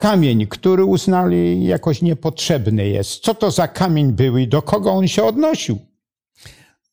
[0.00, 3.22] kamień, który uznali jakoś niepotrzebny jest.
[3.22, 5.78] Co to za kamień był i do kogo on się odnosił?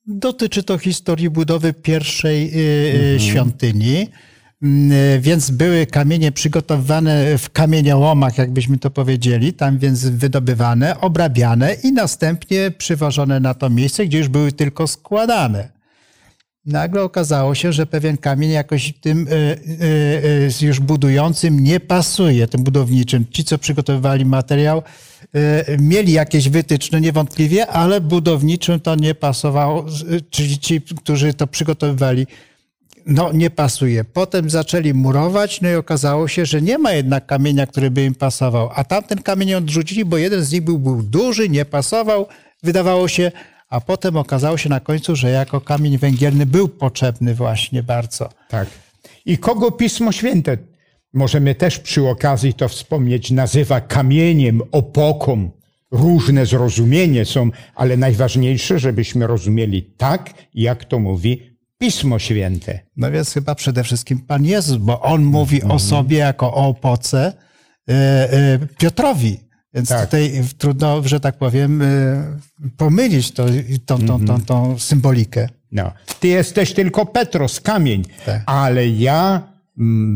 [0.05, 3.19] Dotyczy to historii budowy pierwszej y, y, mhm.
[3.19, 4.07] świątyni.
[4.63, 11.91] Mm, więc były kamienie przygotowywane w kamieniołomach, jakbyśmy to powiedzieli, tam więc wydobywane, obrabiane i
[11.91, 15.76] następnie przywożone na to miejsce, gdzie już były tylko składane
[16.67, 19.55] nagle okazało się, że pewien kamień jakoś tym e, e,
[20.63, 23.25] e, już budującym nie pasuje, tym budowniczym.
[23.31, 24.83] Ci, co przygotowywali materiał,
[25.79, 29.85] mieli jakieś wytyczne niewątpliwie, ale budowniczym to nie pasowało,
[30.29, 32.27] czyli ci, którzy to przygotowywali,
[33.05, 34.03] no nie pasuje.
[34.03, 38.15] Potem zaczęli murować, no i okazało się, że nie ma jednak kamienia, który by im
[38.15, 42.27] pasował, a tamten kamień odrzucili, bo jeden z nich był, był duży, nie pasował,
[42.63, 43.31] wydawało się,
[43.69, 48.29] a potem okazało się na końcu, że jako kamień węgielny był potrzebny właśnie bardzo.
[48.49, 48.67] Tak.
[49.25, 50.57] I kogo Pismo Święte,
[51.13, 55.49] możemy też przy okazji to wspomnieć, nazywa kamieniem, opoką,
[55.91, 62.79] różne zrozumienie są, ale najważniejsze, żebyśmy rozumieli tak, jak to mówi Pismo Święte.
[62.97, 67.33] No więc chyba przede wszystkim Pan Jezus, bo On mówi o sobie jako o opoce
[67.89, 69.46] e, e, Piotrowi.
[69.73, 70.05] Więc Tak.
[70.05, 71.85] tutaj trudno, że tak powiem, e,
[72.77, 73.45] pomylić to,
[73.85, 75.49] tą, tą, tą, tą symbolikę.
[75.71, 78.43] No, ty jesteś tylko Petros, kamień, Tak.
[78.45, 79.47] ale ja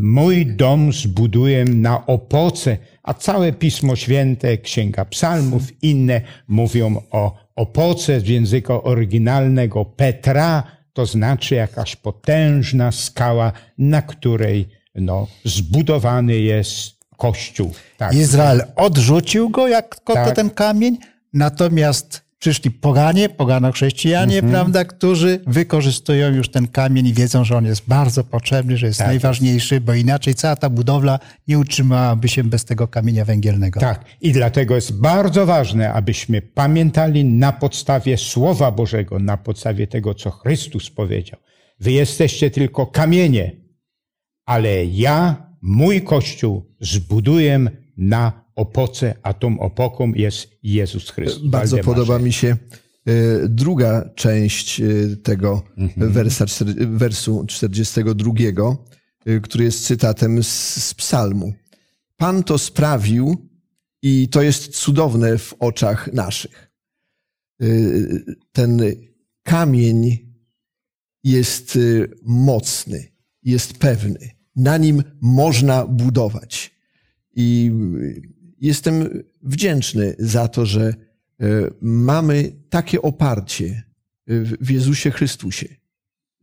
[0.02, 8.20] mój dom zbuduję na opoce, a całe Pismo Święte, Księga Psalmów, inne mówią o opoce
[8.20, 10.62] z języka oryginalnego Petra,
[10.92, 17.72] to znaczy jakaś potężna skała, na której no, zbudowany jest Kościół.
[17.98, 18.14] Tak.
[18.14, 20.36] Izrael odrzucił go jako Tak.
[20.36, 20.98] ten kamień,
[21.32, 24.52] natomiast przyszli poganie, pogano-chrześcijanie, Mhm.
[24.52, 28.98] prawda, którzy wykorzystują już ten kamień i wiedzą, że on jest bardzo potrzebny, że jest
[28.98, 33.80] Tak najważniejszy, bo inaczej cała ta budowla nie utrzymałaby się bez tego kamienia węgielnego.
[33.80, 40.14] Tak, i dlatego jest bardzo ważne, abyśmy pamiętali na podstawie Słowa Bożego, na podstawie tego,
[40.14, 41.40] co Chrystus powiedział.
[41.80, 43.52] Wy jesteście tylko kamienie,
[44.46, 51.48] ale ja, mój Kościół, zbuduję na opoce, a tą opoką jest Jezus Chrystus.
[51.48, 52.00] Bardzo Waldemarze.
[52.00, 54.84] podoba mi się e, druga część e,
[55.22, 55.62] tego
[55.96, 58.32] wersa, czter- wersu 42,
[59.26, 61.52] e, który jest cytatem z, z psalmu.
[62.16, 63.48] Pan to sprawił
[64.02, 66.72] i to jest cudowne w oczach naszych.
[68.52, 68.82] Ten
[69.42, 70.18] kamień
[71.24, 71.78] jest
[72.22, 74.41] mocny, jest pewny.
[74.56, 76.74] Na nim można budować.
[77.34, 77.72] I
[78.60, 80.94] jestem wdzięczny za to, że e,
[81.80, 83.82] mamy takie oparcie
[84.26, 85.68] w w Jezusie Chrystusie,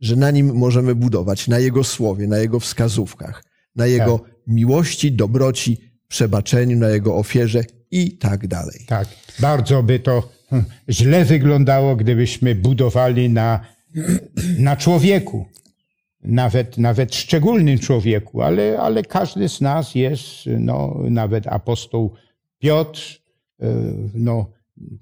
[0.00, 3.44] że na nim możemy budować, na Jego słowie, na Jego wskazówkach,
[3.76, 8.84] na Jego miłości, dobroci, przebaczeniu, na Jego ofierze i tak dalej.
[8.86, 13.60] Tak, bardzo by to hm, źle wyglądało, gdybyśmy budowali na,
[14.58, 15.46] na człowieku.
[16.22, 22.14] Nawet, nawet szczególnym człowieku, ale, ale każdy z nas jest, no, nawet apostoł
[22.58, 23.20] Piotr,
[23.60, 23.66] e,
[24.14, 24.50] no,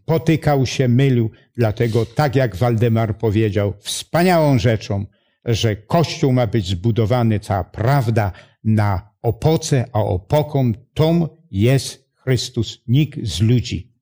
[0.05, 1.31] potykał się, mylił.
[1.57, 5.07] Dlatego, tak jak Waldemar powiedział, wspaniałą rzeczą,
[5.45, 8.33] że Kościół ma być zbudowany, cała prawda,
[8.65, 13.93] na opoce, a opoką tą jest Chrystus, nikt z ludzi.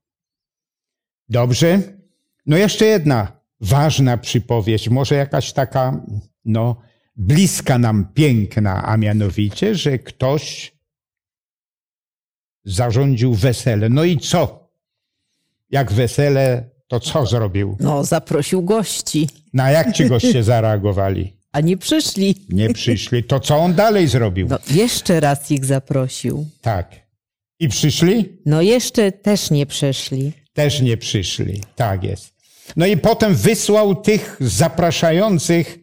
[1.29, 1.79] Dobrze?
[2.47, 6.07] No jeszcze jedna ważna przypowieść, może jakaś taka,
[6.45, 6.77] no,
[7.17, 10.73] bliska nam, piękna, a mianowicie, że ktoś
[12.65, 13.89] zarządził wesele.
[13.89, 14.69] No i co?
[15.71, 17.77] Jak wesele, to co zrobił?
[17.81, 21.37] No, zaprosił gości, Na jak ci goście zareagowali?
[21.53, 22.47] a nie przyszli.
[22.49, 23.25] Nie przyszli.
[23.25, 24.49] To co on dalej zrobił?
[24.49, 26.47] No, jeszcze raz ich zaprosił.
[26.61, 27.07] Tak.
[27.61, 28.39] I przyszli?
[28.47, 30.33] No, jeszcze też nie przyszli.
[30.53, 31.61] Też nie przyszli.
[31.77, 32.33] Tak jest.
[32.77, 35.79] No i potem wysłał tych zapraszających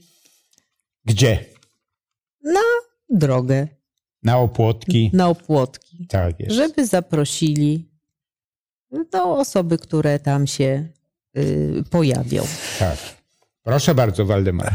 [1.05, 1.45] gdzie?
[2.43, 2.59] Na
[3.09, 3.67] drogę,
[4.23, 5.09] Na opłotki.
[5.13, 6.55] na opłotki, Tak jest.
[6.55, 7.89] żeby zaprosili
[9.13, 10.87] no, osoby, które tam się
[11.37, 12.43] y, pojawią.
[12.79, 12.97] Tak.
[13.63, 14.73] Proszę bardzo, Waldemar.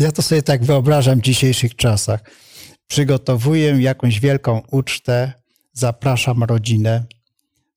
[0.00, 2.20] Ja to sobie tak wyobrażam w dzisiejszych czasach.
[2.86, 5.32] Przygotowuję jakąś wielką ucztę,
[5.72, 7.04] zapraszam rodzinę,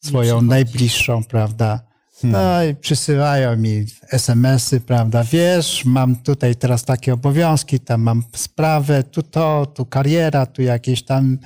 [0.06, 1.87] swoją najbliższą, prawda?
[2.24, 5.24] No i przysyłają mi SMS-y, prawda?
[5.24, 11.04] Wiesz, mam tutaj teraz takie obowiązki, tam mam sprawę, tu to, tu kariera, tu jakieś
[11.04, 11.38] tam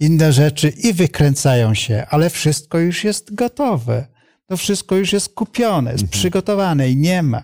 [0.00, 4.06] inne rzeczy i wykręcają się, ale wszystko już jest gotowe.
[4.46, 7.42] To wszystko już jest kupione, jest przygotowane i nie ma.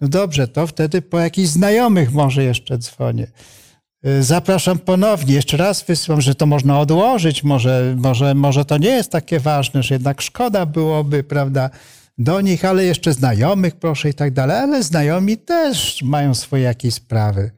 [0.00, 3.26] No dobrze, to wtedy po jakichś znajomych może jeszcze dzwonię.
[4.06, 8.88] Y, Zapraszam ponownie, jeszcze raz wysyłam, że to można odłożyć, może, może, może to nie
[8.88, 11.70] jest takie ważne, że jednak szkoda byłoby, prawda,
[12.18, 16.94] do nich, ale jeszcze znajomych proszę i tak dalej, ale znajomi też mają swoje jakieś
[16.94, 17.50] sprawy.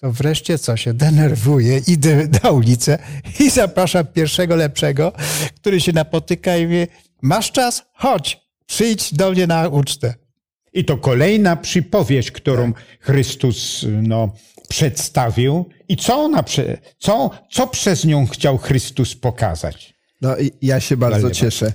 [0.00, 2.98] To wreszcie co się denerwuje, idę na ulicę
[3.40, 5.12] i zapraszam pierwszego lepszego,
[5.56, 6.86] który się napotyka i mówi,
[7.22, 7.82] masz czas?
[7.92, 10.14] Chodź, przyjdź do mnie na ucztę.
[10.72, 14.34] I to kolejna przypowieść, którą Chrystus no,
[14.68, 15.68] przedstawił.
[15.88, 19.94] I co ona, prze- co, co przez nią chciał Chrystus pokazać?
[20.20, 21.36] No, i ja się bardzo Waldemar.
[21.36, 21.72] cieszę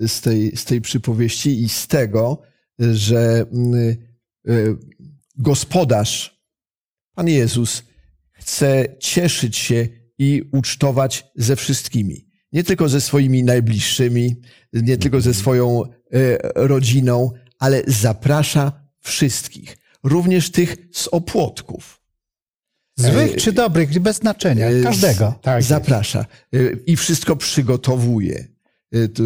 [0.00, 2.42] z tej, z tej przypowieści i z tego,
[2.78, 3.74] że mm,
[4.48, 4.76] y,
[5.36, 6.40] gospodarz,
[7.14, 7.82] Pan Jezus,
[8.32, 9.88] chce cieszyć się
[10.18, 12.26] i ucztować ze wszystkimi.
[12.52, 14.36] Nie tylko ze swoimi najbliższymi,
[14.72, 22.00] nie tylko ze swoją y, rodziną, ale zaprasza wszystkich, również tych z opłotków.
[22.96, 25.38] Złych czy dobrych, bez znaczenia, każdego.
[25.42, 25.62] Tak.
[25.62, 26.26] Zaprasza
[26.86, 28.49] i wszystko przygotowuje.
[28.96, 29.22] Y, to-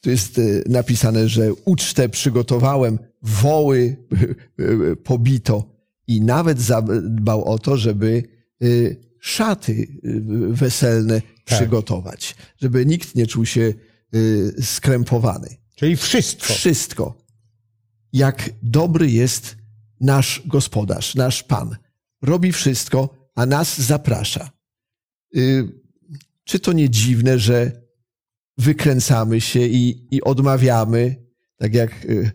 [0.00, 3.96] Tu jest y, napisane, że ucztę przygotowałem, woły
[5.04, 5.74] pobito
[6.06, 8.22] i nawet zadbał o to, żeby
[8.62, 9.86] y, szaty
[10.48, 11.30] weselne tak.
[11.44, 13.74] przygotować, żeby nikt nie czuł się
[14.60, 15.48] skrępowany.
[15.74, 16.44] Czyli wszystko.
[16.54, 17.18] Wszystko.
[18.12, 19.56] Jak dobry jest
[20.00, 21.76] nasz gospodarz, nasz Pan.
[22.22, 24.50] Robi wszystko, a nas zaprasza.
[26.44, 27.83] Czy to nie dziwne, że
[28.58, 31.16] wykręcamy się i, i odmawiamy,
[31.56, 32.30] tak jak y,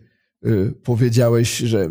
[0.46, 1.90] y, powiedziałeś, że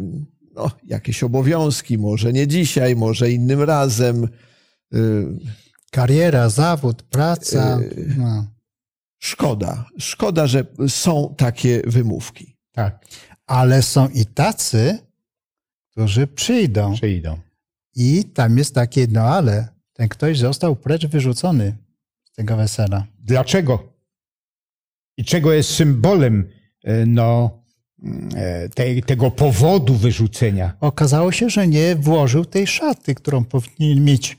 [0.54, 4.28] no, jakieś obowiązki, może nie dzisiaj, może innym razem.
[4.94, 5.26] Y,
[5.90, 7.78] Kariera, zawód, praca.
[7.80, 8.46] Y, no.
[9.18, 9.86] Szkoda.
[9.98, 12.56] Szkoda, że są takie wymówki.
[12.72, 13.04] Tak.
[13.46, 14.98] Ale są i tacy,
[15.90, 16.94] którzy przyjdą.
[16.94, 17.38] Przyjdą.
[17.94, 21.76] I tam jest takie, no ale ten ktoś został precz wyrzucony
[22.24, 23.06] z tego wesela.
[23.18, 23.87] Dlaczego?
[25.18, 26.48] I czego jest symbolem
[26.84, 27.50] e, no,
[28.36, 30.72] e, te, tego powodu wyrzucenia.
[30.80, 34.36] Okazało się, że nie włożył tej szaty, którą powinien mieć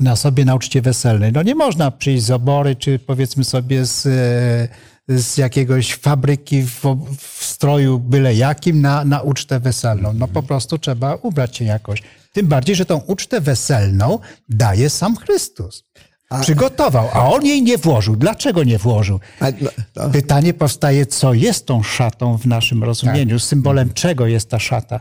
[0.00, 1.32] na sobie na uczcie weselnej.
[1.32, 6.82] No nie można przyjść z obory, czy powiedzmy sobie z, e, z jakiegoś fabryki w,
[7.18, 10.12] w stroju byle jakim na, na ucztę weselną.
[10.12, 12.02] No po prostu trzeba ubrać się jakoś.
[12.32, 14.18] Tym bardziej, że tą ucztę weselną
[14.48, 15.84] daje sam Chrystus.
[16.32, 16.40] A...
[16.40, 18.16] Przygotował, a on jej nie włożył.
[18.16, 19.20] Dlaczego nie włożył?
[19.40, 20.10] A, no, no.
[20.10, 23.44] Pytanie powstaje, co jest tą szatą w naszym rozumieniu, tak.
[23.44, 25.00] symbolem czego jest ta szata?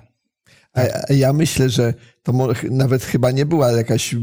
[0.74, 2.34] A, a ja myślę, że to
[2.72, 4.16] nawet chyba nie była jakaś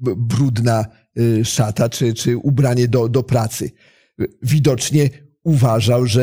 [0.00, 0.84] brudna
[1.18, 3.70] y, szata czy, czy ubranie do, do pracy.
[4.42, 5.10] Widocznie
[5.44, 6.22] uważał, że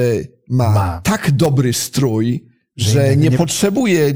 [0.49, 1.01] ma, ma.
[1.03, 2.47] tak dobry strój,
[2.77, 4.13] że nie, nie potrzebuje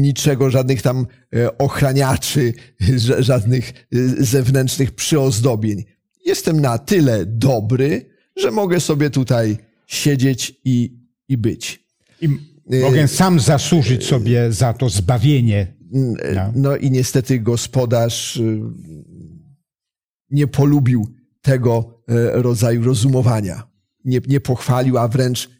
[0.00, 2.52] niczego, żadnych tam e, ochraniaczy,
[3.18, 3.74] żadnych e,
[4.24, 5.84] zewnętrznych przyozdobień.
[6.26, 11.84] Jestem na tyle dobry, że mogę sobie tutaj siedzieć i, i być.
[12.20, 12.28] I
[12.82, 15.78] mogę sam zasłużyć sobie za to zbawienie.
[16.34, 16.52] No.
[16.54, 18.40] no i niestety gospodarz
[20.30, 21.08] nie polubił
[21.42, 23.62] tego rodzaju rozumowania.
[24.04, 25.50] Nie, nie pochwalił, a wręcz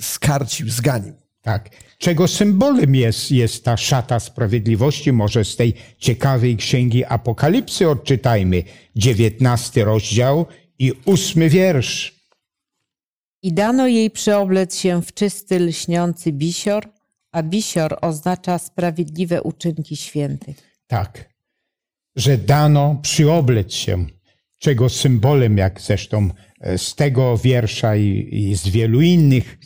[0.00, 1.14] skarcił, zganił.
[1.44, 1.70] Tak.
[1.98, 5.12] Czego symbolem jest, jest ta szata sprawiedliwości?
[5.12, 8.62] Może z tej ciekawej księgi Apokalipsy odczytajmy
[8.96, 10.46] dziewiętnasty rozdział
[10.78, 12.14] i ósmy wiersz.
[13.42, 16.88] I dano jej przyoblec się w czysty, lśniący bisior,
[17.32, 20.56] a bisior oznacza sprawiedliwe uczynki świętych.
[20.86, 21.34] Tak,
[22.16, 24.06] że dano przyoblec się,
[24.58, 26.30] czego symbolem, jak zresztą
[26.60, 29.58] e, z tego wiersza i, i z wielu innych,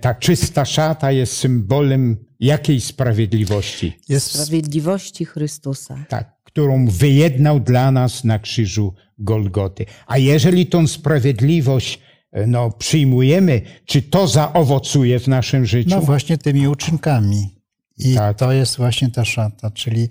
[0.00, 3.98] ta czysta szata jest symbolem jakiej sprawiedliwości?
[4.08, 6.04] Jest sprawiedliwości Chrystusa.
[6.08, 9.86] Tak, którą wyjednał dla nas na krzyżu Golgoty.
[10.06, 12.00] A jeżeli tą sprawiedliwość
[12.32, 15.90] e, no, przyjmujemy, czy to zaowocuje w naszym życiu?
[15.90, 17.54] No właśnie tymi uczynkami.
[17.98, 18.38] I tak.
[18.38, 20.08] to jest właśnie ta szata, czyli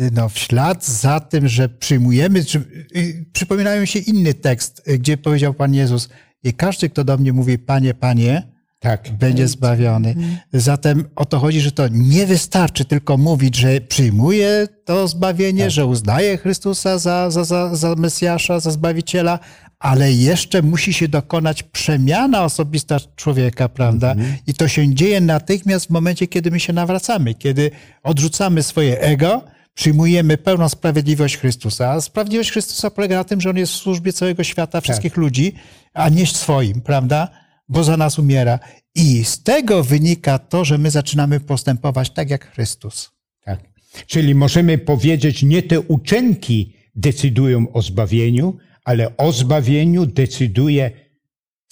[0.00, 2.58] y, no, w ślad za tym, że przyjmujemy, czy,
[2.96, 6.08] y, przypominają się inny tekst, gdzie powiedział Pan Jezus,
[6.44, 8.51] i każdy, kto do mnie mówi, Panie, Panie,
[8.82, 9.10] tak.
[9.10, 10.14] będzie zbawiony.
[10.52, 15.70] Zatem o to chodzi, że to nie wystarczy tylko mówić, że przyjmuje to zbawienie, tak.
[15.70, 19.38] że uznaje Chrystusa za, za, za, za Mesjasza, za Zbawiciela,
[19.78, 24.12] ale jeszcze musi się dokonać przemiana osobista człowieka, prawda?
[24.12, 24.36] Mhm.
[24.46, 27.70] I to się dzieje natychmiast w momencie, kiedy my się nawracamy, kiedy
[28.02, 31.90] odrzucamy swoje ego, przyjmujemy pełną sprawiedliwość Chrystusa.
[31.90, 35.18] A sprawiedliwość Chrystusa polega na tym, że On jest w służbie całego świata, wszystkich tak.
[35.18, 35.54] ludzi,
[35.94, 37.41] a nie swoim, prawda?
[37.72, 38.58] Bo za nas umiera.
[38.94, 43.10] I z tego wynika to, że my zaczynamy postępować tak jak Chrystus.
[43.44, 43.60] Tak.
[44.06, 50.90] Czyli możemy powiedzieć, nie te uczynki decydują o zbawieniu, ale o zbawieniu decyduje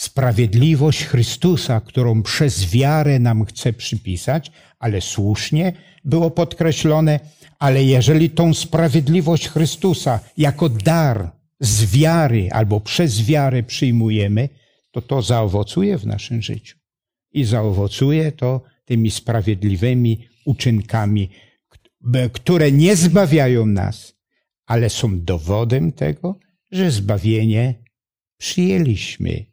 [0.01, 5.73] sprawiedliwość Chrystusa, którą przez wiarę nam chce przypisać, ale słusznie
[6.05, 7.21] było podkreślone,
[7.59, 11.31] ale jeżeli tą sprawiedliwość Chrystusa jako dar
[11.61, 14.49] z wiary albo przez wiarę przyjmujemy,
[14.91, 16.79] to to zaowocuje w naszym życiu.
[17.33, 21.31] I zaowocuje to tymi sprawiedliwymi uczynkami,
[22.33, 24.17] które nie zbawiają nas,
[24.67, 26.39] ale są dowodem tego,
[26.71, 27.85] że zbawienie
[28.37, 29.47] przyjęliśmy.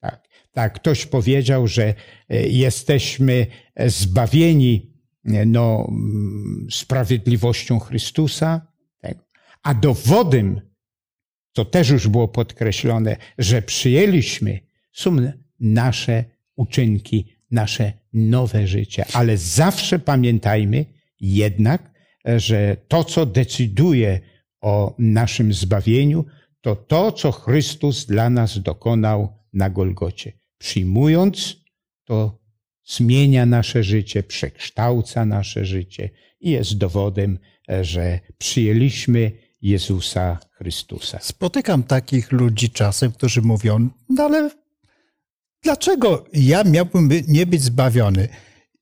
[0.00, 1.94] Tak, tak ktoś powiedział, że
[2.28, 3.46] e, jesteśmy
[3.86, 4.92] zbawieni
[5.24, 8.72] e, no, mm, sprawiedliwością Chrystusa,
[9.62, 10.60] a dowodem
[11.52, 14.60] co też już było podkreślone, że przyjęliśmy,
[14.92, 15.16] są
[15.60, 16.24] nasze
[16.56, 19.04] uczynki, nasze nowe życie.
[19.12, 20.84] Ale zawsze pamiętajmy
[21.20, 21.90] jednak,
[22.24, 24.20] że to, co decyduje
[24.60, 26.24] o naszym zbawieniu,
[26.60, 30.32] to to, co Chrystus dla nas dokonał na Golgocie.
[30.58, 31.56] przyjmując,
[32.04, 32.42] to
[32.84, 37.38] zmienia nasze życie, przekształca nasze życie i jest dowodem,
[37.82, 39.32] że przyjęliśmy
[39.62, 41.18] Jezusa Chrystusa.
[41.20, 44.50] Spotykam takich ludzi czasem, którzy mówią, no ale
[45.62, 48.28] dlaczego ja miałbym nie być zbawiony?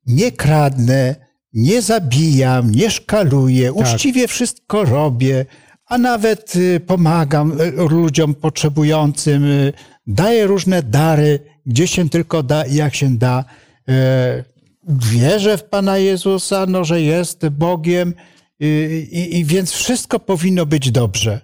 [0.07, 1.17] Nie kradnę,
[1.53, 3.77] nie zabijam, nie szkaluję, tak.
[3.77, 5.47] uczciwie wszystko robię,
[5.87, 9.73] a nawet y, pomagam y, ludziom potrzebującym, y,
[10.07, 13.45] daję różne dary, gdzie się tylko da i jak się da.
[13.89, 14.45] E,
[14.89, 18.15] wierzę w Pana Jezusa, no, że jest Bogiem
[18.61, 21.41] i, i więc wszystko powinno być dobrze.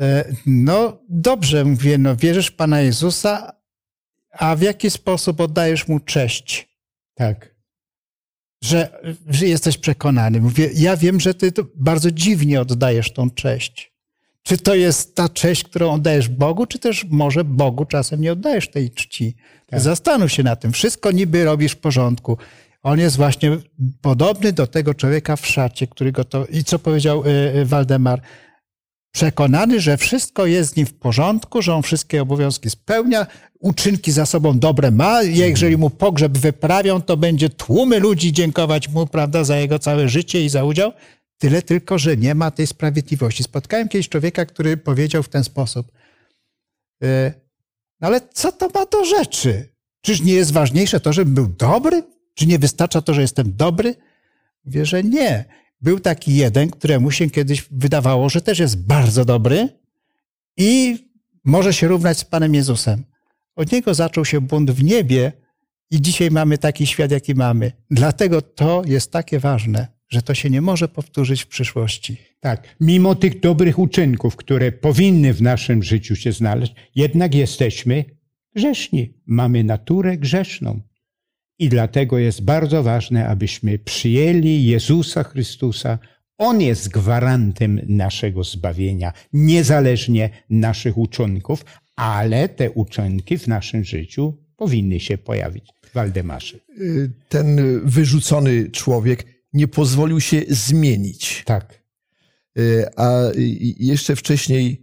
[0.00, 3.52] E, no dobrze, mówię, no wierzysz w Pana Jezusa,
[4.30, 6.68] a w jaki sposób oddajesz Mu cześć?
[7.14, 7.54] Tak.
[8.62, 10.40] Że, że jesteś przekonany.
[10.40, 13.94] Mówię, ja wiem, że ty bardzo dziwnie oddajesz tą cześć.
[14.42, 18.68] Czy to jest ta cześć, którą oddajesz Bogu, czy też może Bogu czasem nie oddajesz
[18.68, 19.36] tej czci?
[19.66, 19.80] Tak.
[19.80, 20.72] Zastanów się na tym.
[20.72, 22.38] Wszystko niby robisz w porządku.
[22.84, 23.58] On jest właśnie
[24.00, 26.46] podobny do tego człowieka w szacie, którego to.
[26.46, 28.20] I co powiedział e, e, Waldemar?
[29.14, 33.26] Przekonany, że wszystko jest z nim w porządku, że on wszystkie obowiązki spełnia,
[33.60, 35.22] uczynki za sobą dobre ma.
[35.22, 40.44] Jeżeli mu pogrzeb wyprawią, to będzie tłumy ludzi dziękować mu, prawda, za jego całe życie
[40.44, 40.92] i za udział.
[41.38, 43.42] Tyle tylko, że nie ma tej sprawiedliwości.
[43.42, 45.92] Spotkałem kiedyś człowieka, który powiedział w ten sposób:
[47.02, 47.34] e,
[48.00, 49.74] No ale co to ma do rzeczy?
[50.02, 52.13] Czyż nie jest ważniejsze to, żebym był dobry?
[52.34, 53.94] Czy nie wystarcza to, że jestem dobry?
[54.64, 55.44] Mówię, że nie.
[55.80, 59.68] Był taki jeden, któremu się kiedyś wydawało, że też jest bardzo dobry
[60.56, 60.98] i
[61.44, 63.04] może się równać z Panem Jezusem.
[63.56, 65.32] Od niego zaczął się bunt w niebie
[65.90, 67.72] i dzisiaj mamy taki świat, jaki mamy.
[67.90, 72.16] Dlatego to jest takie ważne, że to się nie może powtórzyć w przyszłości.
[72.40, 78.04] Tak, mimo tych dobrych uczynków, które powinny w naszym życiu się znaleźć, jednak jesteśmy
[78.54, 79.14] grzeszni.
[79.26, 80.80] Mamy naturę grzeszną.
[81.58, 85.98] I dlatego jest bardzo ważne, abyśmy przyjęli Jezusa Chrystusa.
[86.38, 91.64] On jest gwarantem naszego zbawienia, niezależnie naszych uczynków,
[91.96, 95.64] ale te uczynki w naszym życiu powinny się pojawić.
[95.94, 96.58] Waldemarze.
[97.28, 101.42] Ten wyrzucony człowiek nie pozwolił się zmienić.
[101.46, 101.84] Tak.
[102.96, 103.20] A
[103.78, 104.80] jeszcze wcześniej,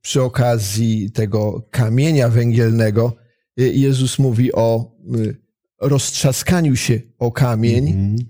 [0.00, 3.16] przy okazji tego kamienia węgielnego,
[3.56, 4.93] Jezus mówi o y,
[5.80, 8.24] roztrzaskaniu się o kamień, mm -hmm.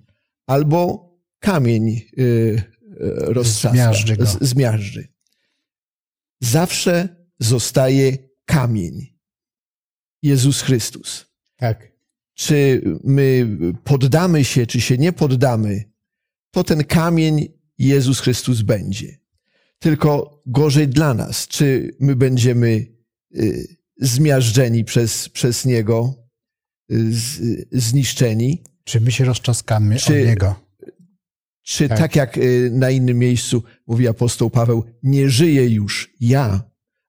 [0.47, 1.09] albo
[1.39, 2.63] kamień y, y,
[3.19, 4.25] roztrzaska, zmiażdży, go.
[4.41, 5.09] zmiażdży.
[6.41, 7.09] Zawsze
[7.39, 9.15] zostaje kamień.
[10.23, 11.27] Jezus Chrystus.
[11.57, 11.93] Tak.
[12.35, 13.49] Czy my
[13.85, 15.93] poddamy się, czy się nie poddamy,
[16.51, 17.49] to ten kamień
[17.79, 19.19] Jezus Chrystus będzie.
[19.79, 22.87] Tylko gorzej dla nas, czy my będziemy
[24.01, 26.24] zmiażdżeni przez, przez Niego,
[26.89, 27.41] z,
[27.73, 28.63] zniszczeni.
[28.85, 30.55] Czy my się rozczaskamy czy, od Niego?
[31.63, 31.99] Czy tak.
[31.99, 36.63] tak jak y, na innym miejscu mówi apostoł Paweł, nie żyję już ja,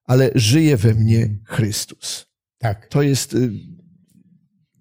[0.04, 2.26] ale żyje we mnie Chrystus.
[2.58, 2.88] Tak.
[2.88, 3.50] To jest y,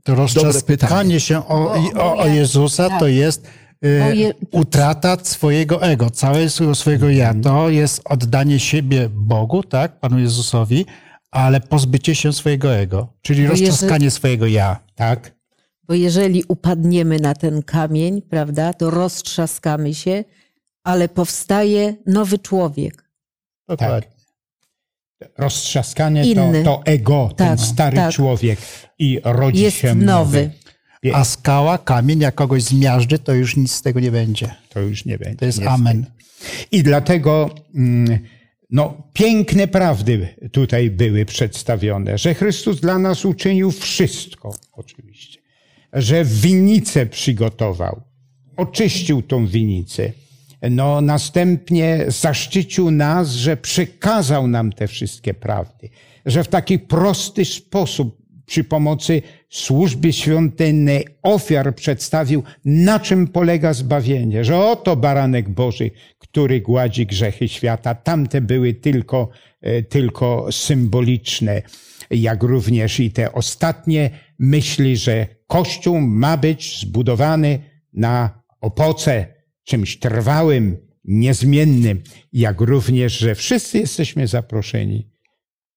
[0.04, 3.14] to rozczaskanie się o, o, o Jezusa to tak.
[3.14, 3.48] jest
[3.86, 7.28] y, utrata swojego ego, całego swojego ja.
[7.30, 7.43] Mhm.
[7.43, 10.86] To jest oddanie siebie Bogu, tak, Panu Jezusowi,
[11.32, 14.12] ale pozbycie się swojego ego, czyli Bo roztrzaskanie jeżeli...
[14.12, 15.36] swojego ja, tak?
[15.84, 20.24] Bo jeżeli upadniemy na ten kamień, prawda, to roztrzaskamy się,
[20.84, 23.10] ale powstaje nowy człowiek.
[23.78, 24.04] Tak.
[25.38, 28.14] Roztrzaskanie to, to ego, tak, ten stary tak.
[28.14, 28.60] człowiek
[29.00, 30.06] i rodzi Jest się nowy.
[30.06, 30.52] nowy.
[31.14, 34.56] A skała, kamień, jak kogoś zmiażdży, to już nic z tego nie będzie.
[34.70, 35.36] To już nie będzie.
[35.36, 36.06] To jest amen.
[36.72, 38.20] I dlatego mm,
[38.70, 45.39] no, piękne prawdy tutaj były przedstawione, że Chrystus dla nas uczynił wszystko, oczywiście,
[45.93, 48.01] że winnicę przygotował,
[48.57, 50.11] oczyścił tą winnicę,
[50.72, 55.89] no, następnie zaszczycił nas, że przekazał nam te wszystkie prawdy,
[56.26, 64.43] że w taki prosty sposób przy pomocy służby świątynnej ofiar przedstawił, na czym polega zbawienie,
[64.43, 65.91] że oto baranek Boży,
[66.36, 67.95] który gładzi grzechy świata.
[67.95, 69.29] Tamte były tylko,
[69.61, 71.61] e, tylko symboliczne,
[72.09, 74.09] jak również i te ostatnie
[74.39, 77.59] myśli, że Kościół ma być zbudowany
[77.93, 79.27] na opoce,
[79.63, 85.09] czymś trwałym, niezmiennym, jak również, że wszyscy jesteśmy zaproszeni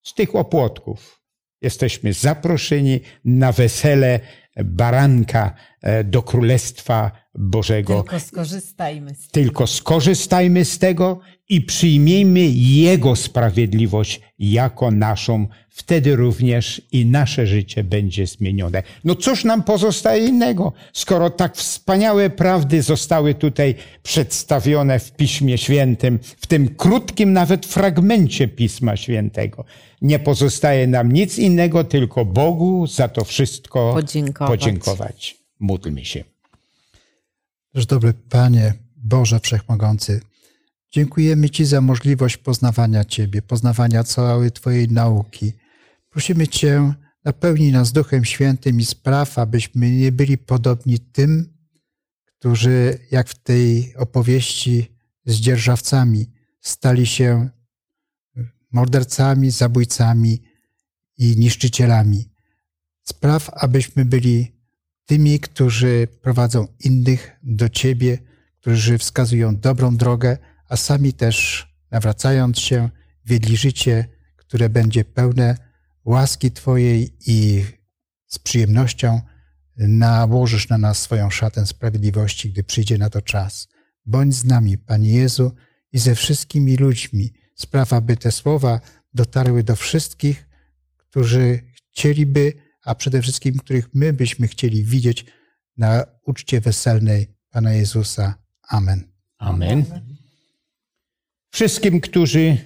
[0.03, 1.21] z tych opłotków.
[1.61, 4.19] Jesteśmy zaproszeni na wesele
[4.63, 8.03] baranka e, do Królestwa Bożego.
[8.03, 11.19] Tylko skorzystajmy z Tylko skorzystajmy z tego
[11.49, 15.47] i przyjmijmy Jego sprawiedliwość jako naszą.
[15.69, 18.83] Wtedy również i nasze życie będzie zmienione.
[19.03, 26.19] No cóż nam pozostaje innego, skoro tak wspaniałe prawdy zostały tutaj przedstawione w Piśmie Świętym,
[26.37, 29.65] w tym krótkim nawet fragmencie Pisma Świętego.
[30.01, 34.59] Nie pozostaje nam nic innego, tylko Bogu za to wszystko Podziękować.
[34.59, 35.37] podziękować.
[35.59, 36.23] Módlmy się.
[37.87, 40.21] Dobry Panie Boże Wszechmogący,
[40.91, 45.53] dziękujemy Ci za możliwość poznawania Ciebie, poznawania całej Twojej nauki.
[46.09, 46.93] Prosimy Cię,
[47.25, 51.53] napełnij nas Duchem Świętym i spraw, abyśmy nie byli podobni tym,
[52.25, 56.31] którzy, jak w tej opowieści z dzierżawcami,
[56.61, 57.49] stali się
[58.71, 60.41] mordercami, zabójcami
[61.17, 62.29] i niszczycielami.
[63.03, 64.59] Spraw, abyśmy byli
[65.05, 68.17] tymi, którzy prowadzą innych do Ciebie,
[68.59, 70.37] którzy wskazują dobrą drogę,
[70.69, 72.89] a sami też, nawracając się,
[73.25, 74.05] wiedli życie,
[74.35, 75.57] które będzie pełne
[76.05, 77.65] łaski Twojej i
[78.27, 79.21] z przyjemnością
[79.77, 83.67] nałożysz na nas swoją szatę sprawiedliwości, gdy przyjdzie na to czas.
[84.05, 85.55] Bądź z nami, Panie Jezu,
[85.91, 87.33] i ze wszystkimi ludźmi.
[87.55, 88.79] Spraw, aby te słowa
[89.13, 90.49] dotarły do wszystkich,
[90.97, 91.59] którzy
[91.91, 92.53] chcieliby
[92.89, 95.25] a przede wszystkim których my byśmy chcieli widzieć
[95.77, 98.35] na uczcie weselnej Pana Jezusa.
[98.69, 99.03] Amen.
[99.37, 99.85] Amen.
[101.51, 102.57] Wszystkim, którzy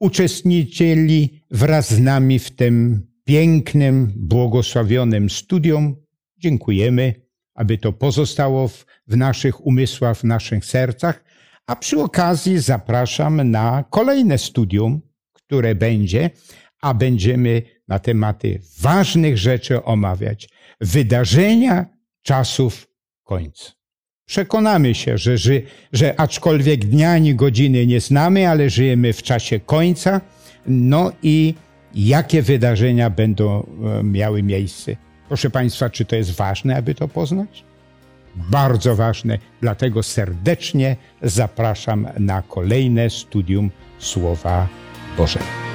[0.00, 5.96] uczestniczyli wraz z nami w tym pięknym, błogosławionym studium,
[6.38, 7.14] dziękujemy,
[7.54, 11.24] aby to pozostało w, w naszych umysłach, w naszych sercach.
[11.66, 15.00] A przy okazji zapraszam na kolejne studium,
[15.32, 16.30] które będzie,
[16.82, 20.48] a będziemy na tematy ważnych rzeczy omawiać.
[20.80, 21.86] Wydarzenia
[22.22, 22.88] czasów
[23.24, 23.72] końca.
[24.26, 25.52] Przekonamy się, że, że,
[25.92, 30.20] że aczkolwiek dnia ani godziny nie znamy, ale żyjemy w czasie końca,
[30.66, 31.54] no i
[31.94, 33.66] jakie wydarzenia będą
[34.00, 34.96] e, miały miejsce.
[35.28, 37.64] Proszę Państwa, czy to jest ważne, aby to poznać?
[38.36, 44.68] Bardzo ważne, dlatego serdecznie zapraszam na kolejne studium Słowa
[45.16, 45.65] Bożego.